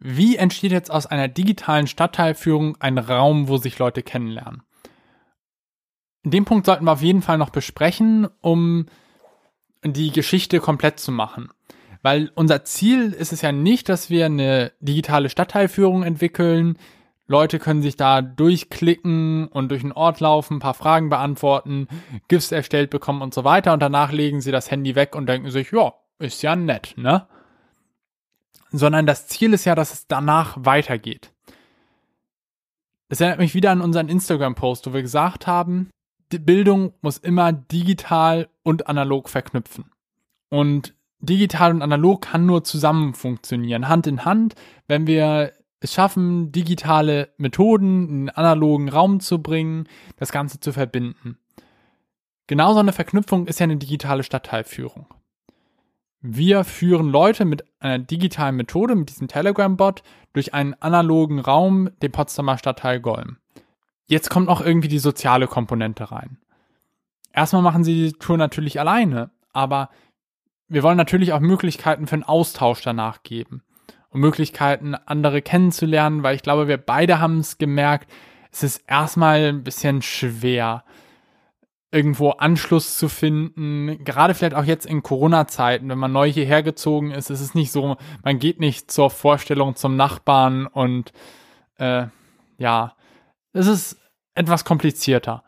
Wie 0.00 0.36
entsteht 0.36 0.72
jetzt 0.72 0.90
aus 0.90 1.06
einer 1.06 1.28
digitalen 1.28 1.86
Stadtteilführung 1.86 2.76
ein 2.80 2.98
Raum, 2.98 3.48
wo 3.48 3.56
sich 3.56 3.78
Leute 3.78 4.02
kennenlernen? 4.02 4.62
In 6.24 6.32
dem 6.32 6.44
Punkt 6.44 6.66
sollten 6.66 6.84
wir 6.84 6.92
auf 6.92 7.02
jeden 7.02 7.22
Fall 7.22 7.38
noch 7.38 7.50
besprechen, 7.50 8.28
um 8.40 8.86
die 9.84 10.10
Geschichte 10.10 10.60
komplett 10.60 10.98
zu 11.00 11.12
machen. 11.12 11.48
Weil 12.02 12.30
unser 12.34 12.64
Ziel 12.64 13.12
ist 13.12 13.32
es 13.32 13.42
ja 13.42 13.52
nicht, 13.52 13.88
dass 13.88 14.10
wir 14.10 14.26
eine 14.26 14.72
digitale 14.80 15.30
Stadtteilführung 15.30 16.02
entwickeln, 16.02 16.78
Leute 17.30 17.58
können 17.58 17.82
sich 17.82 17.96
da 17.96 18.22
durchklicken 18.22 19.48
und 19.48 19.68
durch 19.70 19.82
den 19.82 19.92
Ort 19.92 20.20
laufen, 20.20 20.54
ein 20.54 20.60
paar 20.60 20.74
Fragen 20.74 21.10
beantworten, 21.10 21.86
GIFs 22.28 22.52
erstellt 22.52 22.88
bekommen 22.88 23.20
und 23.20 23.34
so 23.34 23.44
weiter 23.44 23.74
und 23.74 23.80
danach 23.80 24.12
legen 24.12 24.40
sie 24.40 24.50
das 24.50 24.70
Handy 24.70 24.94
weg 24.94 25.14
und 25.14 25.26
denken 25.26 25.50
sich, 25.50 25.70
ja, 25.70 25.92
ist 26.18 26.42
ja 26.42 26.56
nett, 26.56 26.94
ne? 26.96 27.28
Sondern 28.70 29.06
das 29.06 29.26
Ziel 29.28 29.52
ist 29.52 29.66
ja, 29.66 29.74
dass 29.74 29.92
es 29.92 30.06
danach 30.06 30.56
weitergeht. 30.58 31.32
Das 33.10 33.20
erinnert 33.20 33.40
mich 33.40 33.54
wieder 33.54 33.72
an 33.72 33.82
unseren 33.82 34.08
Instagram-Post, 34.08 34.86
wo 34.86 34.94
wir 34.94 35.02
gesagt 35.02 35.46
haben, 35.46 35.90
Bildung 36.30 36.92
muss 37.02 37.18
immer 37.18 37.52
digital 37.52 38.48
und 38.68 38.86
analog 38.86 39.30
verknüpfen. 39.30 39.86
Und 40.50 40.94
digital 41.20 41.72
und 41.72 41.80
analog 41.80 42.20
kann 42.20 42.44
nur 42.44 42.64
zusammen 42.64 43.14
funktionieren, 43.14 43.88
Hand 43.88 44.06
in 44.06 44.26
Hand, 44.26 44.56
wenn 44.88 45.06
wir 45.06 45.54
es 45.80 45.94
schaffen, 45.94 46.52
digitale 46.52 47.32
Methoden 47.38 48.08
in 48.08 48.28
analogen 48.28 48.90
Raum 48.90 49.20
zu 49.20 49.42
bringen, 49.42 49.88
das 50.16 50.32
Ganze 50.32 50.60
zu 50.60 50.74
verbinden. 50.74 51.38
Genauso 52.46 52.80
eine 52.80 52.92
Verknüpfung 52.92 53.46
ist 53.46 53.58
ja 53.58 53.64
eine 53.64 53.78
digitale 53.78 54.22
Stadtteilführung. 54.22 55.06
Wir 56.20 56.64
führen 56.64 57.08
Leute 57.08 57.46
mit 57.46 57.64
einer 57.80 57.98
digitalen 57.98 58.56
Methode, 58.56 58.96
mit 58.96 59.08
diesem 59.08 59.28
Telegram-Bot, 59.28 60.02
durch 60.34 60.52
einen 60.52 60.74
analogen 60.74 61.38
Raum, 61.38 61.88
den 62.02 62.12
Potsdamer 62.12 62.58
Stadtteil 62.58 63.00
Golm. 63.00 63.38
Jetzt 64.06 64.28
kommt 64.28 64.50
auch 64.50 64.60
irgendwie 64.60 64.88
die 64.88 64.98
soziale 64.98 65.46
Komponente 65.46 66.10
rein. 66.10 66.36
Erstmal 67.32 67.62
machen 67.62 67.84
sie 67.84 67.94
die 67.94 68.12
Tour 68.12 68.36
natürlich 68.36 68.80
alleine, 68.80 69.30
aber 69.52 69.90
wir 70.68 70.82
wollen 70.82 70.96
natürlich 70.96 71.32
auch 71.32 71.40
Möglichkeiten 71.40 72.06
für 72.06 72.14
einen 72.14 72.24
Austausch 72.24 72.82
danach 72.82 73.22
geben 73.22 73.62
und 74.10 74.20
Möglichkeiten, 74.20 74.94
andere 74.94 75.42
kennenzulernen, 75.42 76.22
weil 76.22 76.36
ich 76.36 76.42
glaube, 76.42 76.68
wir 76.68 76.78
beide 76.78 77.20
haben 77.20 77.38
es 77.38 77.58
gemerkt, 77.58 78.10
es 78.50 78.62
ist 78.62 78.84
erstmal 78.86 79.48
ein 79.48 79.64
bisschen 79.64 80.02
schwer, 80.02 80.84
irgendwo 81.90 82.30
Anschluss 82.30 82.98
zu 82.98 83.08
finden. 83.08 84.04
Gerade 84.04 84.34
vielleicht 84.34 84.54
auch 84.54 84.64
jetzt 84.64 84.86
in 84.86 85.02
Corona-Zeiten, 85.02 85.88
wenn 85.88 85.98
man 85.98 86.12
neu 86.12 86.30
hierher 86.30 86.62
gezogen 86.62 87.10
ist, 87.10 87.30
ist 87.30 87.40
es 87.40 87.54
nicht 87.54 87.72
so, 87.72 87.96
man 88.22 88.38
geht 88.38 88.60
nicht 88.60 88.90
zur 88.90 89.10
Vorstellung 89.10 89.76
zum 89.76 89.96
Nachbarn 89.96 90.66
und 90.66 91.12
äh, 91.78 92.06
ja, 92.58 92.96
es 93.52 93.66
ist 93.66 93.96
etwas 94.34 94.64
komplizierter. 94.64 95.44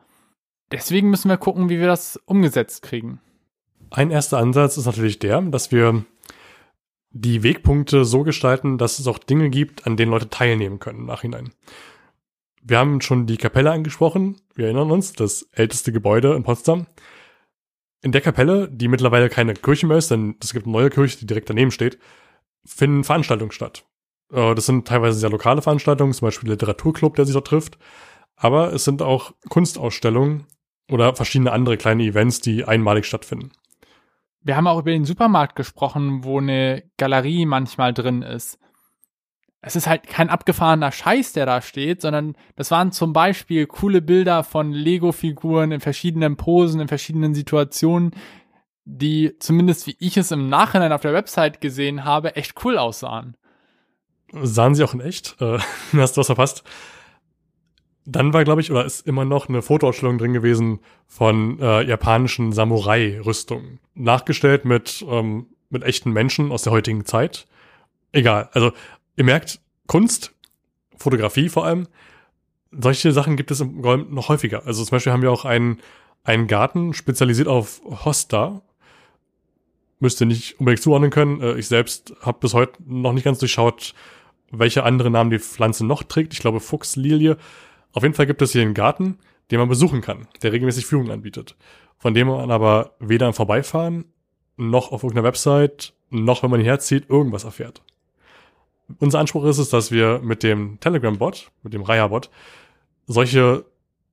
Deswegen 0.73 1.11
müssen 1.11 1.29
wir 1.29 1.37
gucken, 1.37 1.69
wie 1.69 1.79
wir 1.79 1.87
das 1.87 2.19
umgesetzt 2.27 2.83
kriegen. 2.83 3.21
Ein 3.91 4.11
erster 4.11 4.39
Ansatz 4.39 4.77
ist 4.77 4.87
natürlich 4.87 5.19
der, 5.19 5.41
dass 5.43 5.73
wir 5.73 6.05
die 7.11 7.43
Wegpunkte 7.43 8.05
so 8.05 8.23
gestalten, 8.23 8.79
dass 8.79 8.99
es 8.99 9.07
auch 9.09 9.19
Dinge 9.19 9.51
gibt, 9.51 9.87
an 9.87 9.97
denen 9.97 10.13
Leute 10.13 10.29
teilnehmen 10.29 10.79
können 10.79 11.01
im 11.01 11.07
Nachhinein. 11.07 11.51
Wir 12.63 12.79
haben 12.79 13.01
schon 13.01 13.27
die 13.27 13.37
Kapelle 13.37 13.73
angesprochen. 13.73 14.41
Wir 14.55 14.67
erinnern 14.67 14.91
uns, 14.91 15.13
das 15.13 15.49
älteste 15.53 15.93
Gebäude 15.93 16.35
in 16.35 16.43
Potsdam. 16.43 16.87
In 18.03 18.13
der 18.13 18.21
Kapelle, 18.21 18.69
die 18.69 18.89
mittlerweile 18.89 19.29
keine 19.29 19.55
Kirche 19.55 19.87
mehr 19.87 19.99
ist, 19.99 20.11
denn 20.11 20.37
es 20.41 20.53
gibt 20.53 20.67
eine 20.67 20.73
neue 20.73 20.91
Kirche, 20.91 21.19
die 21.19 21.27
direkt 21.27 21.51
daneben 21.51 21.71
steht, 21.71 21.99
finden 22.65 23.05
Veranstaltungen 23.05 23.51
statt. 23.51 23.85
Äh, 24.33 24.55
das 24.55 24.67
sind 24.67 24.87
teilweise 24.87 25.19
sehr 25.19 25.31
lokale 25.31 25.63
Veranstaltungen, 25.63 26.13
zum 26.13 26.27
Beispiel 26.27 26.47
der 26.47 26.55
Literaturclub, 26.55 27.17
der 27.17 27.25
sich 27.25 27.35
dort 27.35 27.49
trifft. 27.49 27.79
Aber 28.37 28.73
es 28.73 28.85
sind 28.85 29.03
auch 29.03 29.33
Kunstausstellungen 29.49 30.47
oder 30.91 31.15
verschiedene 31.15 31.53
andere 31.53 31.77
kleine 31.77 32.05
Events, 32.05 32.41
die 32.41 32.65
einmalig 32.65 33.07
stattfinden. 33.07 33.53
Wir 34.43 34.57
haben 34.57 34.67
auch 34.67 34.79
über 34.79 34.91
den 34.91 35.05
Supermarkt 35.05 35.55
gesprochen, 35.55 36.25
wo 36.25 36.39
eine 36.39 36.85
Galerie 36.97 37.45
manchmal 37.47 37.93
drin 37.93 38.23
ist. 38.23 38.59
Es 39.63 39.77
ist 39.77 39.87
halt 39.87 40.07
kein 40.07 40.31
abgefahrener 40.31 40.91
Scheiß, 40.91 41.35
der 41.35 41.45
da 41.45 41.61
steht, 41.61 42.01
sondern 42.01 42.35
das 42.57 42.71
waren 42.71 42.93
zum 42.93 43.13
Beispiel 43.13 43.67
coole 43.67 44.01
Bilder 44.01 44.43
von 44.43 44.73
Lego-Figuren 44.73 45.73
in 45.73 45.81
verschiedenen 45.81 46.37
Posen, 46.37 46.81
in 46.81 46.89
verschiedenen 46.89 47.35
Situationen, 47.35 48.13
die 48.87 49.37
zumindest 49.39 49.87
wie 49.87 49.97
ich 49.99 50.17
es 50.17 50.31
im 50.31 50.49
Nachhinein 50.49 50.93
auf 50.93 51.03
der 51.03 51.13
Website 51.13 51.61
gesehen 51.61 52.05
habe, 52.05 52.37
echt 52.37 52.65
cool 52.65 52.79
aussahen. 52.79 53.37
Sahen 54.33 54.75
sie 54.75 54.85
auch 54.85 54.95
in 54.95 55.01
echt? 55.01 55.37
Äh, 55.43 55.59
hast 55.93 56.17
du 56.17 56.21
was 56.21 56.27
verpasst? 56.27 56.65
Dann 58.11 58.33
war, 58.33 58.43
glaube 58.43 58.61
ich, 58.61 58.73
oder 58.73 58.85
ist 58.85 59.07
immer 59.07 59.25
noch 59.25 59.49
eine 59.49 59.63
Fotoausstellung 59.63 60.19
drin 60.19 60.33
gewesen 60.33 60.81
von 61.07 61.61
äh, 61.61 61.83
japanischen 61.83 62.53
Samurai-Rüstungen. 62.53 63.79
Nachgestellt 63.95 64.65
mit, 64.65 65.05
ähm, 65.09 65.47
mit 65.69 65.85
echten 65.85 66.11
Menschen 66.11 66.51
aus 66.51 66.63
der 66.63 66.73
heutigen 66.73 67.05
Zeit. 67.05 67.47
Egal. 68.11 68.49
Also, 68.53 68.73
ihr 69.17 69.25
merkt, 69.25 69.61
Kunst, 69.87 70.35
Fotografie 70.97 71.49
vor 71.49 71.65
allem, 71.65 71.87
solche 72.73 73.13
Sachen 73.13 73.37
gibt 73.37 73.53
es 73.53 73.61
im 73.61 73.81
Golm 73.81 74.13
noch 74.13 74.29
häufiger. 74.29 74.67
Also 74.67 74.85
zum 74.85 74.91
Beispiel 74.91 75.13
haben 75.13 75.23
wir 75.23 75.31
auch 75.31 75.45
einen, 75.45 75.79
einen 76.25 76.49
Garten 76.49 76.95
spezialisiert 76.95 77.47
auf 77.47 77.81
Hosta. 78.05 78.63
Müsst 80.01 80.21
ihr 80.21 80.27
nicht 80.27 80.59
unbedingt 80.59 80.83
zuordnen 80.83 81.11
können. 81.11 81.41
Äh, 81.41 81.59
ich 81.59 81.69
selbst 81.69 82.13
habe 82.23 82.39
bis 82.41 82.55
heute 82.55 82.73
noch 82.85 83.13
nicht 83.13 83.25
ganz 83.25 83.39
durchschaut, 83.39 83.95
welche 84.51 84.83
andere 84.83 85.11
Namen 85.11 85.31
die 85.31 85.39
Pflanze 85.39 85.87
noch 85.87 86.03
trägt. 86.03 86.33
Ich 86.33 86.41
glaube 86.41 86.59
Fuchslilie. 86.59 87.37
Auf 87.93 88.03
jeden 88.03 88.15
Fall 88.15 88.27
gibt 88.27 88.43
es 88.43 88.53
hier 88.53 88.63
einen 88.63 88.75
Garten, 88.75 89.19
den 89.51 89.59
man 89.59 89.69
besuchen 89.69 90.01
kann, 90.01 90.29
der 90.43 90.53
regelmäßig 90.53 90.87
Führungen 90.87 91.11
anbietet. 91.11 91.57
Von 91.99 92.15
dem 92.15 92.29
man 92.29 92.51
aber 92.51 92.95
weder 92.99 93.27
im 93.27 93.35
Vorbeifahren, 93.35 94.05
noch 94.57 94.93
auf 94.93 95.03
irgendeiner 95.03 95.27
Website, 95.27 95.95
noch 96.11 96.43
wenn 96.43 96.51
man 96.51 96.61
hierher 96.61 96.81
zieht, 96.81 97.09
irgendwas 97.09 97.45
erfährt. 97.45 97.83
Unser 98.99 99.21
Anspruch 99.21 99.45
ist 99.45 99.59
es, 99.59 99.71
dass 99.71 99.91
wir 99.91 100.21
mit 100.23 100.43
dem 100.43 100.79
Telegram-Bot, 100.81 101.51
mit 101.63 101.73
dem 101.73 101.83
Raya-Bot, 101.83 102.31
solche 103.07 103.65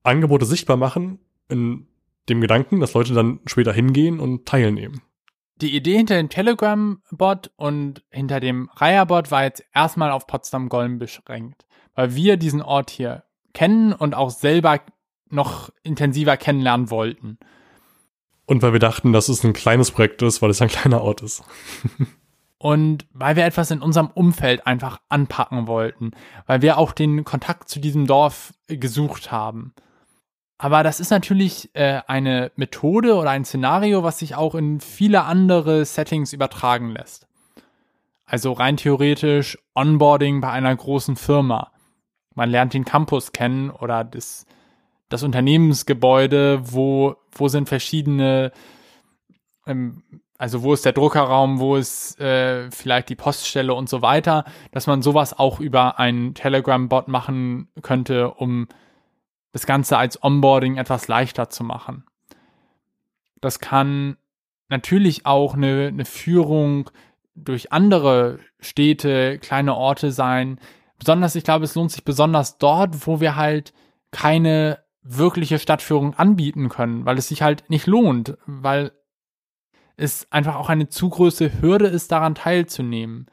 Angebote 0.02 0.44
sichtbar 0.44 0.76
machen, 0.76 1.18
in 1.48 1.86
dem 2.28 2.40
Gedanken, 2.40 2.80
dass 2.80 2.94
Leute 2.94 3.14
dann 3.14 3.40
später 3.46 3.72
hingehen 3.72 4.20
und 4.20 4.46
teilnehmen. 4.46 5.02
Die 5.60 5.74
Idee 5.74 5.96
hinter 5.96 6.16
dem 6.16 6.28
Telegram-Bot 6.28 7.50
und 7.56 8.04
hinter 8.10 8.38
dem 8.38 8.70
Raya-Bot 8.76 9.30
war 9.30 9.42
jetzt 9.44 9.64
erstmal 9.74 10.12
auf 10.12 10.26
Potsdam-Golm 10.26 10.98
beschränkt, 10.98 11.66
weil 11.94 12.14
wir 12.14 12.36
diesen 12.36 12.62
Ort 12.62 12.90
hier 12.90 13.24
kennen 13.52 13.92
und 13.92 14.14
auch 14.14 14.30
selber 14.30 14.80
noch 15.30 15.70
intensiver 15.82 16.36
kennenlernen 16.36 16.90
wollten. 16.90 17.38
Und 18.46 18.62
weil 18.62 18.72
wir 18.72 18.80
dachten, 18.80 19.12
dass 19.12 19.28
es 19.28 19.44
ein 19.44 19.52
kleines 19.52 19.90
Projekt 19.90 20.22
ist, 20.22 20.40
weil 20.40 20.50
es 20.50 20.62
ein 20.62 20.68
kleiner 20.68 21.02
Ort 21.02 21.22
ist. 21.22 21.42
und 22.58 23.06
weil 23.12 23.36
wir 23.36 23.44
etwas 23.44 23.70
in 23.70 23.82
unserem 23.82 24.08
Umfeld 24.08 24.66
einfach 24.66 25.00
anpacken 25.08 25.66
wollten, 25.66 26.12
weil 26.46 26.62
wir 26.62 26.78
auch 26.78 26.92
den 26.92 27.24
Kontakt 27.24 27.68
zu 27.68 27.78
diesem 27.78 28.06
Dorf 28.06 28.54
gesucht 28.66 29.30
haben. 29.30 29.74
Aber 30.56 30.82
das 30.82 30.98
ist 30.98 31.10
natürlich 31.10 31.70
äh, 31.74 32.00
eine 32.08 32.50
Methode 32.56 33.14
oder 33.14 33.30
ein 33.30 33.44
Szenario, 33.44 34.02
was 34.02 34.18
sich 34.18 34.34
auch 34.34 34.54
in 34.56 34.80
viele 34.80 35.24
andere 35.24 35.84
Settings 35.84 36.32
übertragen 36.32 36.90
lässt. 36.90 37.28
Also 38.24 38.52
rein 38.52 38.76
theoretisch 38.76 39.56
Onboarding 39.74 40.40
bei 40.40 40.50
einer 40.50 40.74
großen 40.74 41.16
Firma 41.16 41.70
man 42.38 42.50
lernt 42.50 42.72
den 42.72 42.84
Campus 42.84 43.32
kennen 43.32 43.68
oder 43.68 44.04
das, 44.04 44.46
das 45.08 45.24
Unternehmensgebäude, 45.24 46.60
wo, 46.72 47.16
wo 47.32 47.48
sind 47.48 47.68
verschiedene, 47.68 48.52
ähm, 49.66 50.04
also 50.38 50.62
wo 50.62 50.72
ist 50.72 50.84
der 50.84 50.92
Druckerraum, 50.92 51.58
wo 51.58 51.74
ist 51.74 52.18
äh, 52.20 52.70
vielleicht 52.70 53.08
die 53.08 53.16
Poststelle 53.16 53.74
und 53.74 53.88
so 53.88 54.02
weiter, 54.02 54.44
dass 54.70 54.86
man 54.86 55.02
sowas 55.02 55.36
auch 55.36 55.58
über 55.58 55.98
einen 55.98 56.34
Telegram-Bot 56.34 57.08
machen 57.08 57.72
könnte, 57.82 58.30
um 58.30 58.68
das 59.50 59.66
Ganze 59.66 59.98
als 59.98 60.22
Onboarding 60.22 60.76
etwas 60.76 61.08
leichter 61.08 61.50
zu 61.50 61.64
machen. 61.64 62.04
Das 63.40 63.58
kann 63.58 64.16
natürlich 64.68 65.26
auch 65.26 65.54
eine, 65.54 65.88
eine 65.88 66.04
Führung 66.04 66.88
durch 67.34 67.72
andere 67.72 68.38
Städte, 68.60 69.40
kleine 69.40 69.74
Orte 69.74 70.12
sein, 70.12 70.60
Besonders, 70.98 71.34
ich 71.34 71.44
glaube, 71.44 71.64
es 71.64 71.74
lohnt 71.74 71.92
sich 71.92 72.04
besonders 72.04 72.58
dort, 72.58 73.06
wo 73.06 73.20
wir 73.20 73.36
halt 73.36 73.72
keine 74.10 74.82
wirkliche 75.02 75.58
Stadtführung 75.58 76.14
anbieten 76.14 76.68
können, 76.68 77.06
weil 77.06 77.18
es 77.18 77.28
sich 77.28 77.42
halt 77.42 77.68
nicht 77.70 77.86
lohnt, 77.86 78.36
weil 78.46 78.92
es 79.96 80.30
einfach 80.30 80.56
auch 80.56 80.68
eine 80.68 80.88
zu 80.88 81.08
große 81.08 81.60
Hürde 81.60 81.86
ist, 81.86 82.12
daran 82.12 82.34
teilzunehmen. 82.34 83.26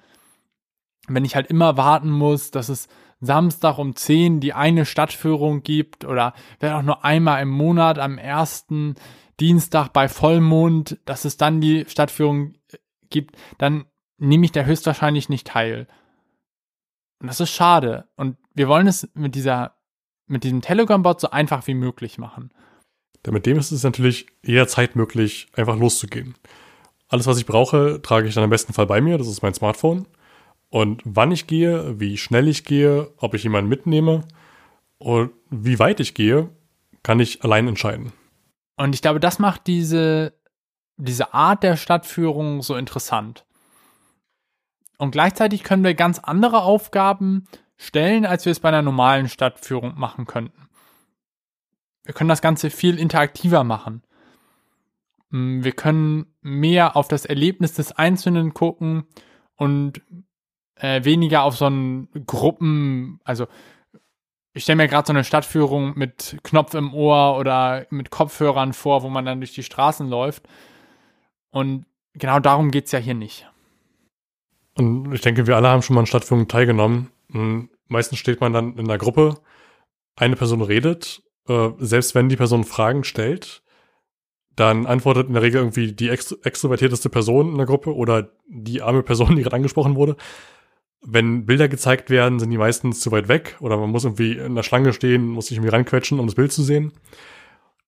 Wenn 1.07 1.25
ich 1.25 1.35
halt 1.35 1.47
immer 1.47 1.77
warten 1.77 2.09
muss, 2.09 2.51
dass 2.51 2.69
es 2.69 2.87
Samstag 3.19 3.77
um 3.77 3.95
10 3.95 4.39
die 4.39 4.53
eine 4.53 4.85
Stadtführung 4.85 5.63
gibt 5.63 6.05
oder 6.05 6.33
wenn 6.59 6.73
auch 6.73 6.81
nur 6.81 7.05
einmal 7.05 7.41
im 7.41 7.49
Monat 7.49 7.99
am 7.99 8.17
ersten 8.17 8.95
Dienstag 9.39 9.89
bei 9.89 10.07
Vollmond, 10.07 10.97
dass 11.05 11.25
es 11.25 11.37
dann 11.37 11.61
die 11.61 11.85
Stadtführung 11.87 12.53
gibt, 13.09 13.35
dann 13.57 13.85
nehme 14.17 14.45
ich 14.45 14.51
da 14.51 14.63
höchstwahrscheinlich 14.63 15.29
nicht 15.29 15.47
teil. 15.47 15.87
Und 17.19 17.27
das 17.27 17.39
ist 17.39 17.51
schade. 17.51 18.07
Und 18.15 18.37
wir 18.53 18.67
wollen 18.67 18.87
es 18.87 19.09
mit 19.13 19.35
dieser, 19.35 19.75
mit 20.27 20.43
diesem 20.43 20.61
Telegram-Bot 20.61 21.21
so 21.21 21.29
einfach 21.29 21.65
wie 21.67 21.73
möglich 21.73 22.17
machen. 22.17 22.51
Denn 23.25 23.33
mit 23.33 23.45
dem 23.45 23.57
ist 23.57 23.71
es 23.71 23.83
natürlich 23.83 24.27
jederzeit 24.43 24.95
möglich, 24.95 25.47
einfach 25.53 25.77
loszugehen. 25.77 26.35
Alles, 27.07 27.27
was 27.27 27.37
ich 27.37 27.45
brauche, 27.45 28.01
trage 28.01 28.27
ich 28.27 28.35
dann 28.35 28.43
im 28.43 28.49
besten 28.49 28.73
Fall 28.73 28.85
bei 28.85 29.01
mir. 29.01 29.17
Das 29.17 29.27
ist 29.27 29.41
mein 29.41 29.53
Smartphone. 29.53 30.07
Und 30.69 31.01
wann 31.05 31.31
ich 31.31 31.47
gehe, 31.47 31.99
wie 31.99 32.17
schnell 32.17 32.47
ich 32.47 32.65
gehe, 32.65 33.11
ob 33.17 33.33
ich 33.33 33.43
jemanden 33.43 33.69
mitnehme 33.69 34.23
und 34.97 35.31
wie 35.49 35.79
weit 35.79 35.99
ich 35.99 36.13
gehe, 36.13 36.49
kann 37.03 37.19
ich 37.19 37.43
allein 37.43 37.67
entscheiden. 37.67 38.11
Und 38.77 38.93
ich 38.93 39.01
glaube, 39.01 39.19
das 39.19 39.39
macht 39.39 39.67
diese, 39.67 40.33
diese 40.97 41.33
Art 41.33 41.63
der 41.63 41.77
Stadtführung 41.77 42.61
so 42.61 42.75
interessant. 42.75 43.44
Und 44.97 45.11
gleichzeitig 45.11 45.63
können 45.63 45.83
wir 45.83 45.93
ganz 45.93 46.19
andere 46.19 46.61
Aufgaben 46.61 47.47
stellen, 47.77 48.25
als 48.25 48.45
wir 48.45 48.51
es 48.51 48.59
bei 48.59 48.69
einer 48.69 48.81
normalen 48.81 49.27
Stadtführung 49.27 49.97
machen 49.97 50.25
könnten. 50.25 50.69
Wir 52.03 52.13
können 52.13 52.29
das 52.29 52.41
Ganze 52.41 52.69
viel 52.69 52.99
interaktiver 52.99 53.63
machen. 53.63 54.03
Mm, 55.29 55.63
wir 55.63 55.71
können 55.73 56.27
mehr 56.41 56.95
auf 56.95 57.07
das 57.07 57.25
Erlebnis 57.25 57.73
des 57.73 57.91
Einzelnen 57.91 58.53
gucken 58.53 59.05
und 59.55 60.01
äh, 60.75 61.03
weniger 61.03 61.43
auf 61.43 61.57
so 61.57 61.65
einen 61.65 62.09
Gruppen, 62.25 63.19
also 63.23 63.47
ich 64.53 64.63
stelle 64.63 64.77
mir 64.77 64.87
gerade 64.87 65.07
so 65.07 65.11
eine 65.11 65.25
Stadtführung 65.25 65.97
mit 65.97 66.37
Knopf 66.43 66.73
im 66.75 66.93
Ohr 66.93 67.37
oder 67.37 67.87
mit 67.89 68.09
Kopfhörern 68.09 68.71
vor, 68.71 69.03
wo 69.03 69.09
man 69.09 69.25
dann 69.25 69.41
durch 69.41 69.53
die 69.53 69.63
Straßen 69.63 70.07
läuft. 70.07 70.47
Und 71.51 71.85
genau 72.13 72.39
darum 72.39 72.71
geht 72.71 72.85
es 72.85 72.93
ja 72.93 72.99
hier 72.99 73.15
nicht. 73.15 73.49
Und 74.77 75.13
ich 75.13 75.21
denke, 75.21 75.47
wir 75.47 75.55
alle 75.55 75.69
haben 75.69 75.81
schon 75.81 75.95
mal 75.95 76.01
an 76.01 76.05
Stadtführungen 76.05 76.47
teilgenommen. 76.47 77.09
Und 77.33 77.69
meistens 77.87 78.19
steht 78.19 78.41
man 78.41 78.53
dann 78.53 78.73
in 78.73 78.85
einer 78.85 78.97
Gruppe, 78.97 79.39
eine 80.15 80.35
Person 80.35 80.61
redet, 80.61 81.23
äh, 81.47 81.69
selbst 81.79 82.15
wenn 82.15 82.29
die 82.29 82.35
Person 82.35 82.63
Fragen 82.63 83.03
stellt, 83.03 83.63
dann 84.55 84.85
antwortet 84.85 85.27
in 85.27 85.33
der 85.33 85.43
Regel 85.43 85.59
irgendwie 85.59 85.91
die 85.91 86.09
extro 86.09 86.37
extrovertierteste 86.43 87.09
Person 87.09 87.49
in 87.49 87.57
der 87.57 87.65
Gruppe 87.65 87.93
oder 87.93 88.31
die 88.47 88.81
arme 88.81 89.03
Person, 89.03 89.35
die 89.35 89.43
gerade 89.43 89.57
angesprochen 89.57 89.95
wurde. 89.95 90.15
Wenn 91.01 91.45
Bilder 91.45 91.67
gezeigt 91.67 92.09
werden, 92.09 92.39
sind 92.39 92.49
die 92.49 92.57
meistens 92.57 92.99
zu 93.01 93.11
weit 93.11 93.27
weg 93.27 93.57
oder 93.59 93.77
man 93.77 93.91
muss 93.91 94.05
irgendwie 94.05 94.37
in 94.37 94.55
der 94.55 94.63
Schlange 94.63 94.93
stehen, 94.93 95.27
muss 95.27 95.47
sich 95.47 95.57
irgendwie 95.57 95.75
ranquetschen, 95.75 96.19
um 96.19 96.25
das 96.25 96.35
Bild 96.35 96.51
zu 96.51 96.63
sehen. 96.63 96.93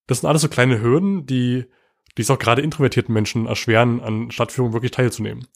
Das 0.08 0.20
sind 0.20 0.30
alles 0.30 0.42
so 0.42 0.50
kleine 0.50 0.82
Hürden, 0.82 1.26
die, 1.26 1.66
die 2.18 2.22
es 2.22 2.30
auch 2.30 2.40
gerade 2.40 2.62
introvertierten 2.62 3.14
Menschen 3.14 3.48
erschweren, 3.48 4.02
an 4.02 4.30
Stadtführungen 4.32 4.74
wirklich 4.74 4.92
teilzunehmen. 4.92 5.48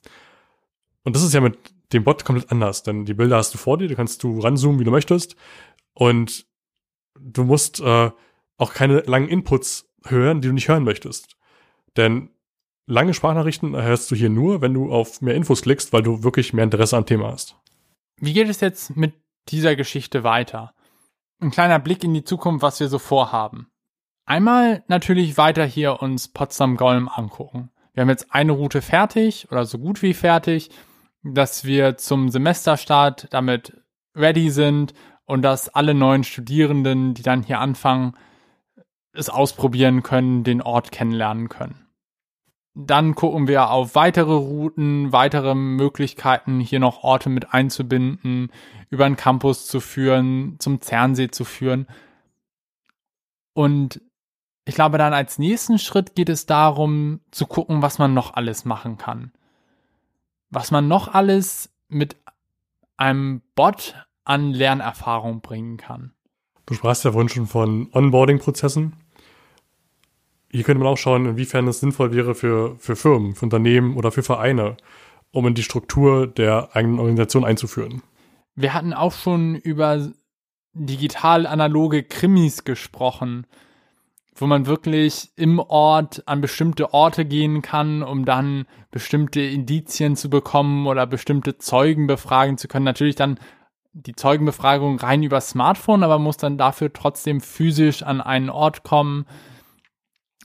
Und 1.03 1.15
das 1.15 1.23
ist 1.23 1.33
ja 1.33 1.41
mit 1.41 1.57
dem 1.93 2.03
Bot 2.03 2.25
komplett 2.25 2.51
anders, 2.51 2.83
denn 2.83 3.05
die 3.05 3.13
Bilder 3.13 3.37
hast 3.37 3.53
du 3.53 3.57
vor 3.57 3.77
dir, 3.77 3.87
du 3.87 3.95
kannst 3.95 4.23
du 4.23 4.39
ranzoomen, 4.39 4.79
wie 4.79 4.83
du 4.83 4.91
möchtest. 4.91 5.35
Und 5.93 6.45
du 7.19 7.43
musst 7.43 7.79
äh, 7.81 8.11
auch 8.57 8.73
keine 8.73 9.01
langen 9.01 9.27
Inputs 9.27 9.89
hören, 10.05 10.41
die 10.41 10.47
du 10.47 10.53
nicht 10.53 10.69
hören 10.69 10.83
möchtest. 10.83 11.37
Denn 11.97 12.29
lange 12.85 13.13
Sprachnachrichten 13.13 13.73
erhältst 13.73 14.09
du 14.11 14.15
hier 14.15 14.29
nur, 14.29 14.61
wenn 14.61 14.73
du 14.73 14.91
auf 14.91 15.21
mehr 15.21 15.35
Infos 15.35 15.61
klickst, 15.61 15.91
weil 15.93 16.03
du 16.03 16.23
wirklich 16.23 16.53
mehr 16.53 16.63
Interesse 16.63 16.97
am 16.97 17.05
Thema 17.05 17.31
hast. 17.31 17.55
Wie 18.17 18.33
geht 18.33 18.49
es 18.49 18.61
jetzt 18.61 18.95
mit 18.95 19.13
dieser 19.49 19.75
Geschichte 19.75 20.23
weiter? 20.23 20.73
Ein 21.39 21.51
kleiner 21.51 21.79
Blick 21.79 22.03
in 22.03 22.13
die 22.13 22.23
Zukunft, 22.23 22.61
was 22.61 22.79
wir 22.79 22.87
so 22.87 22.99
vorhaben. 22.99 23.67
Einmal 24.25 24.83
natürlich 24.87 25.37
weiter 25.37 25.65
hier 25.65 26.01
uns 26.01 26.27
Potsdam-Golm 26.27 27.09
angucken. 27.09 27.71
Wir 27.93 28.01
haben 28.01 28.09
jetzt 28.09 28.27
eine 28.33 28.51
Route 28.51 28.81
fertig 28.81 29.47
oder 29.51 29.65
so 29.65 29.79
gut 29.79 30.01
wie 30.01 30.13
fertig, 30.13 30.69
dass 31.23 31.65
wir 31.65 31.97
zum 31.97 32.29
Semesterstart 32.29 33.27
damit 33.31 33.81
ready 34.15 34.49
sind 34.49 34.93
und 35.25 35.41
dass 35.43 35.69
alle 35.69 35.93
neuen 35.93 36.23
Studierenden, 36.23 37.13
die 37.13 37.23
dann 37.23 37.43
hier 37.43 37.59
anfangen, 37.59 38.15
es 39.13 39.29
ausprobieren 39.29 40.03
können, 40.03 40.43
den 40.43 40.61
Ort 40.61 40.91
kennenlernen 40.91 41.49
können. 41.49 41.87
Dann 42.73 43.15
gucken 43.15 43.49
wir 43.49 43.69
auf 43.69 43.95
weitere 43.95 44.33
Routen, 44.33 45.11
weitere 45.11 45.55
Möglichkeiten, 45.55 46.61
hier 46.61 46.79
noch 46.79 47.03
Orte 47.03 47.29
mit 47.29 47.53
einzubinden, 47.53 48.49
über 48.89 49.03
den 49.05 49.17
Campus 49.17 49.67
zu 49.67 49.81
führen, 49.81 50.55
zum 50.59 50.79
Zernsee 50.79 51.29
zu 51.29 51.43
führen. 51.43 51.87
Und 53.53 54.01
ich 54.63 54.75
glaube, 54.75 54.97
dann 54.97 55.13
als 55.13 55.37
nächsten 55.37 55.79
Schritt 55.79 56.15
geht 56.15 56.29
es 56.29 56.45
darum, 56.45 57.19
zu 57.31 57.45
gucken, 57.45 57.81
was 57.81 57.99
man 57.99 58.13
noch 58.13 58.35
alles 58.35 58.63
machen 58.63 58.97
kann. 58.97 59.33
Was 60.51 60.69
man 60.71 60.87
noch 60.87 61.13
alles 61.13 61.69
mit 61.87 62.17
einem 62.97 63.41
Bot 63.55 63.95
an 64.23 64.53
Lernerfahrung 64.53 65.41
bringen 65.41 65.77
kann. 65.77 66.13
Du 66.65 66.73
sprachst 66.73 67.03
ja 67.03 67.11
vorhin 67.11 67.29
schon 67.29 67.47
von 67.47 67.89
Onboarding-Prozessen. 67.91 68.93
Hier 70.51 70.63
könnte 70.63 70.83
man 70.83 70.93
auch 70.93 70.97
schauen, 70.97 71.25
inwiefern 71.25 71.67
es 71.67 71.79
sinnvoll 71.79 72.13
wäre 72.13 72.35
für, 72.35 72.75
für 72.77 72.95
Firmen, 72.95 73.35
für 73.35 73.45
Unternehmen 73.45 73.97
oder 73.97 74.11
für 74.11 74.23
Vereine, 74.23 74.77
um 75.31 75.47
in 75.47 75.55
die 75.55 75.63
Struktur 75.63 76.27
der 76.27 76.75
eigenen 76.75 76.99
Organisation 76.99 77.43
einzuführen. 77.43 78.03
Wir 78.55 78.73
hatten 78.73 78.93
auch 78.93 79.13
schon 79.13 79.55
über 79.55 80.11
digital-analoge 80.73 82.03
Krimis 82.03 82.63
gesprochen, 82.63 83.47
wo 84.35 84.47
man 84.47 84.65
wirklich 84.65 85.31
im 85.35 85.59
Ort 85.59 86.23
an 86.25 86.41
bestimmte 86.41 86.93
Orte 86.93 87.25
gehen 87.25 87.61
kann, 87.61 88.01
um 88.01 88.25
dann 88.25 88.65
bestimmte 88.89 89.41
Indizien 89.41 90.15
zu 90.15 90.29
bekommen 90.29 90.87
oder 90.87 91.05
bestimmte 91.05 91.57
Zeugen 91.57 92.07
befragen 92.07 92.57
zu 92.57 92.67
können. 92.67 92.85
Natürlich 92.85 93.15
dann 93.15 93.39
die 93.93 94.15
Zeugenbefragung 94.15 94.99
rein 94.99 95.23
über 95.23 95.41
Smartphone, 95.41 96.03
aber 96.03 96.17
muss 96.17 96.37
dann 96.37 96.57
dafür 96.57 96.93
trotzdem 96.93 97.41
physisch 97.41 98.03
an 98.03 98.21
einen 98.21 98.49
Ort 98.49 98.83
kommen 98.83 99.25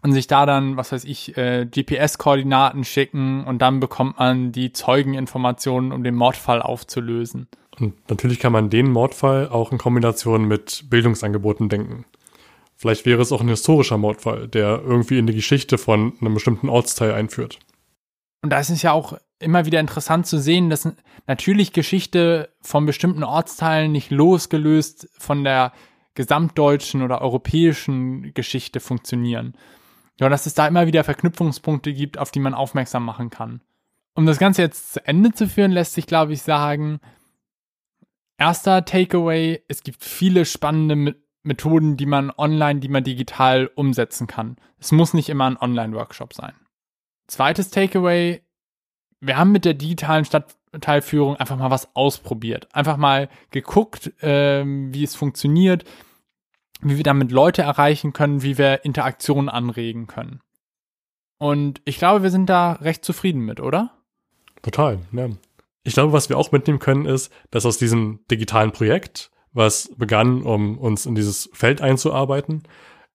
und 0.02 0.12
sich 0.12 0.26
da 0.26 0.46
dann, 0.46 0.76
was 0.76 0.92
weiß 0.92 1.04
ich, 1.04 1.36
äh, 1.36 1.66
GPS-Koordinaten 1.66 2.84
schicken 2.84 3.44
und 3.44 3.62
dann 3.62 3.80
bekommt 3.80 4.18
man 4.18 4.52
die 4.52 4.72
Zeugeninformationen, 4.72 5.92
um 5.92 6.02
den 6.02 6.14
Mordfall 6.14 6.60
aufzulösen. 6.60 7.48
Und 7.78 7.94
natürlich 8.08 8.40
kann 8.40 8.52
man 8.52 8.70
den 8.70 8.90
Mordfall 8.90 9.48
auch 9.48 9.70
in 9.70 9.78
Kombination 9.78 10.46
mit 10.46 10.84
Bildungsangeboten 10.90 11.68
denken. 11.68 12.04
Vielleicht 12.76 13.06
wäre 13.06 13.22
es 13.22 13.32
auch 13.32 13.40
ein 13.40 13.48
historischer 13.48 13.96
Mordfall, 13.96 14.48
der 14.48 14.82
irgendwie 14.84 15.18
in 15.18 15.26
die 15.26 15.34
Geschichte 15.34 15.78
von 15.78 16.12
einem 16.20 16.34
bestimmten 16.34 16.68
Ortsteil 16.68 17.12
einführt. 17.12 17.58
Und 18.42 18.50
da 18.50 18.60
ist 18.60 18.70
es 18.70 18.82
ja 18.82 18.92
auch 18.92 19.18
immer 19.38 19.64
wieder 19.64 19.80
interessant 19.80 20.26
zu 20.26 20.38
sehen, 20.38 20.70
dass 20.70 20.88
natürlich 21.26 21.72
Geschichte 21.72 22.50
von 22.60 22.86
bestimmten 22.86 23.24
Ortsteilen 23.24 23.92
nicht 23.92 24.10
losgelöst 24.10 25.08
von 25.18 25.42
der 25.42 25.72
gesamtdeutschen 26.14 27.02
oder 27.02 27.20
europäischen 27.22 28.34
Geschichte 28.34 28.80
funktionieren. 28.80 29.56
Ja, 30.18 30.28
dass 30.28 30.46
es 30.46 30.54
da 30.54 30.66
immer 30.66 30.86
wieder 30.86 31.04
Verknüpfungspunkte 31.04 31.92
gibt, 31.92 32.18
auf 32.18 32.30
die 32.30 32.40
man 32.40 32.54
aufmerksam 32.54 33.04
machen 33.04 33.30
kann. 33.30 33.60
Um 34.14 34.24
das 34.24 34.38
Ganze 34.38 34.62
jetzt 34.62 34.94
zu 34.94 35.06
Ende 35.06 35.32
zu 35.32 35.46
führen, 35.46 35.72
lässt 35.72 35.92
sich, 35.92 36.06
glaube 36.06 36.32
ich, 36.32 36.40
sagen, 36.40 37.00
erster 38.38 38.84
Takeaway, 38.84 39.62
es 39.68 39.82
gibt 39.82 40.02
viele 40.02 40.46
spannende 40.46 41.16
Methoden, 41.46 41.96
die 41.96 42.06
man 42.06 42.30
online, 42.36 42.80
die 42.80 42.88
man 42.88 43.04
digital 43.04 43.70
umsetzen 43.74 44.26
kann. 44.26 44.56
Es 44.78 44.92
muss 44.92 45.14
nicht 45.14 45.28
immer 45.28 45.46
ein 45.46 45.56
Online-Workshop 45.56 46.34
sein. 46.34 46.52
Zweites 47.26 47.70
Takeaway, 47.70 48.42
wir 49.20 49.36
haben 49.36 49.52
mit 49.52 49.64
der 49.64 49.74
digitalen 49.74 50.24
Stadtteilführung 50.24 51.36
einfach 51.36 51.56
mal 51.56 51.70
was 51.70 51.94
ausprobiert. 51.94 52.68
Einfach 52.74 52.96
mal 52.96 53.28
geguckt, 53.50 54.12
ähm, 54.20 54.92
wie 54.92 55.04
es 55.04 55.16
funktioniert, 55.16 55.84
wie 56.80 56.96
wir 56.96 57.04
damit 57.04 57.32
Leute 57.32 57.62
erreichen 57.62 58.12
können, 58.12 58.42
wie 58.42 58.58
wir 58.58 58.84
Interaktionen 58.84 59.48
anregen 59.48 60.06
können. 60.06 60.40
Und 61.38 61.82
ich 61.84 61.98
glaube, 61.98 62.22
wir 62.22 62.30
sind 62.30 62.46
da 62.46 62.72
recht 62.72 63.04
zufrieden 63.04 63.40
mit, 63.40 63.60
oder? 63.60 63.92
Total, 64.62 64.98
ja. 65.12 65.28
Ich 65.82 65.94
glaube, 65.94 66.12
was 66.12 66.28
wir 66.28 66.36
auch 66.36 66.50
mitnehmen 66.50 66.80
können, 66.80 67.06
ist, 67.06 67.32
dass 67.50 67.64
aus 67.64 67.78
diesem 67.78 68.20
digitalen 68.30 68.72
Projekt, 68.72 69.30
was 69.56 69.90
begann, 69.96 70.42
um 70.42 70.78
uns 70.78 71.06
in 71.06 71.14
dieses 71.14 71.48
Feld 71.52 71.80
einzuarbeiten, 71.80 72.62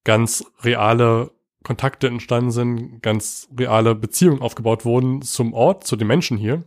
ganz 0.03 0.43
reale 0.61 1.31
Kontakte 1.63 2.07
entstanden 2.07 2.51
sind, 2.51 3.03
ganz 3.03 3.47
reale 3.57 3.93
Beziehungen 3.93 4.41
aufgebaut 4.41 4.83
wurden 4.83 5.21
zum 5.21 5.53
Ort, 5.53 5.85
zu 5.85 5.95
den 5.95 6.07
Menschen 6.07 6.37
hier. 6.37 6.63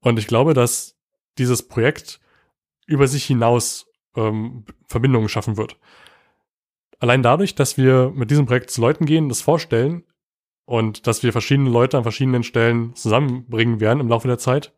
Und 0.00 0.18
ich 0.18 0.28
glaube, 0.28 0.54
dass 0.54 0.96
dieses 1.38 1.66
Projekt 1.66 2.20
über 2.86 3.08
sich 3.08 3.24
hinaus 3.24 3.86
ähm, 4.14 4.64
Verbindungen 4.86 5.28
schaffen 5.28 5.56
wird. 5.56 5.76
Allein 7.00 7.22
dadurch, 7.22 7.56
dass 7.56 7.76
wir 7.76 8.12
mit 8.14 8.30
diesem 8.30 8.46
Projekt 8.46 8.70
zu 8.70 8.80
Leuten 8.80 9.06
gehen, 9.06 9.28
das 9.28 9.40
vorstellen 9.40 10.04
und 10.64 11.08
dass 11.08 11.24
wir 11.24 11.32
verschiedene 11.32 11.70
Leute 11.70 11.96
an 11.96 12.04
verschiedenen 12.04 12.44
Stellen 12.44 12.94
zusammenbringen 12.94 13.80
werden 13.80 14.00
im 14.00 14.08
Laufe 14.08 14.28
der 14.28 14.38
Zeit, 14.38 14.72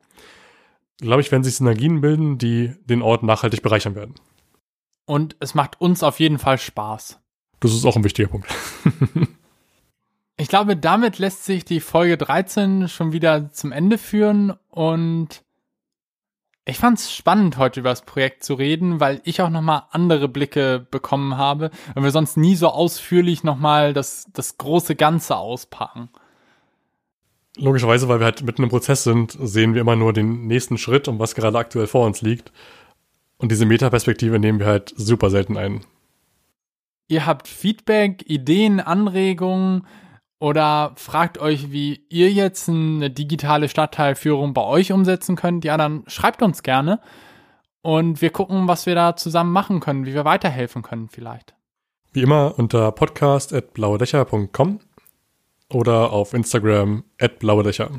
glaube 0.98 1.20
ich, 1.20 1.30
werden 1.30 1.44
sich 1.44 1.56
Synergien 1.56 2.00
bilden, 2.00 2.38
die 2.38 2.74
den 2.84 3.02
Ort 3.02 3.22
nachhaltig 3.22 3.62
bereichern 3.62 3.94
werden. 3.94 4.14
Und 5.04 5.36
es 5.40 5.54
macht 5.54 5.80
uns 5.80 6.02
auf 6.02 6.20
jeden 6.20 6.38
Fall 6.38 6.58
Spaß. 6.58 7.20
Das 7.60 7.72
ist 7.72 7.84
auch 7.84 7.96
ein 7.96 8.04
wichtiger 8.04 8.28
Punkt. 8.28 8.48
ich 10.36 10.48
glaube, 10.48 10.76
damit 10.76 11.18
lässt 11.18 11.44
sich 11.44 11.64
die 11.64 11.80
Folge 11.80 12.16
13 12.16 12.88
schon 12.88 13.12
wieder 13.12 13.52
zum 13.52 13.72
Ende 13.72 13.98
führen 13.98 14.52
und 14.68 15.42
ich 16.68 16.78
fand 16.78 16.98
es 16.98 17.14
spannend, 17.14 17.58
heute 17.58 17.78
über 17.78 17.90
das 17.90 18.02
Projekt 18.02 18.42
zu 18.42 18.54
reden, 18.54 18.98
weil 18.98 19.20
ich 19.22 19.40
auch 19.40 19.50
nochmal 19.50 19.84
andere 19.92 20.28
Blicke 20.28 20.84
bekommen 20.90 21.36
habe, 21.36 21.70
weil 21.94 22.02
wir 22.02 22.10
sonst 22.10 22.36
nie 22.36 22.56
so 22.56 22.68
ausführlich 22.68 23.44
nochmal 23.44 23.92
das, 23.92 24.26
das 24.32 24.58
große 24.58 24.96
Ganze 24.96 25.36
auspacken. 25.36 26.08
Logischerweise, 27.56 28.08
weil 28.08 28.20
wir 28.20 28.26
halt 28.26 28.42
mitten 28.42 28.62
im 28.62 28.68
Prozess 28.68 29.04
sind, 29.04 29.36
sehen 29.40 29.74
wir 29.74 29.80
immer 29.80 29.96
nur 29.96 30.12
den 30.12 30.46
nächsten 30.46 30.78
Schritt 30.78 31.08
und 31.08 31.18
was 31.18 31.34
gerade 31.34 31.58
aktuell 31.58 31.86
vor 31.86 32.06
uns 32.06 32.22
liegt. 32.22 32.52
Und 33.38 33.50
diese 33.50 33.66
Metaperspektive 33.66 34.38
nehmen 34.38 34.58
wir 34.58 34.66
halt 34.66 34.92
super 34.96 35.30
selten 35.30 35.56
ein. 35.56 35.80
Ihr 37.08 37.26
habt 37.26 37.48
Feedback, 37.48 38.24
Ideen, 38.28 38.80
Anregungen 38.80 39.86
oder 40.38 40.92
fragt 40.96 41.38
euch, 41.38 41.70
wie 41.70 42.04
ihr 42.08 42.30
jetzt 42.30 42.68
eine 42.68 43.10
digitale 43.10 43.68
Stadtteilführung 43.68 44.54
bei 44.54 44.62
euch 44.62 44.92
umsetzen 44.92 45.36
könnt. 45.36 45.64
Ja, 45.64 45.76
dann 45.76 46.04
schreibt 46.08 46.42
uns 46.42 46.62
gerne 46.62 47.00
und 47.80 48.20
wir 48.20 48.30
gucken, 48.30 48.68
was 48.68 48.86
wir 48.86 48.94
da 48.94 49.16
zusammen 49.16 49.52
machen 49.52 49.80
können, 49.80 50.04
wie 50.04 50.14
wir 50.14 50.24
weiterhelfen 50.24 50.82
können 50.82 51.08
vielleicht. 51.08 51.54
Wie 52.12 52.22
immer 52.22 52.58
unter 52.58 52.90
podcast.blauedächer.com 52.92 54.80
oder 55.72 56.12
auf 56.12 56.34
Instagram 56.34 57.04
at 57.20 57.38
blaue 57.38 57.62
Dächer. 57.62 57.90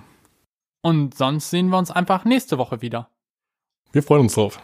Und 0.81 1.15
sonst 1.15 1.49
sehen 1.49 1.69
wir 1.69 1.77
uns 1.77 1.91
einfach 1.91 2.25
nächste 2.25 2.57
Woche 2.57 2.81
wieder. 2.81 3.09
Wir 3.91 4.03
freuen 4.03 4.21
uns 4.21 4.35
drauf. 4.35 4.59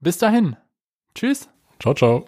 Bis 0.00 0.18
dahin. 0.18 0.56
Tschüss. 1.14 1.48
Ciao, 1.78 1.94
ciao. 1.94 2.24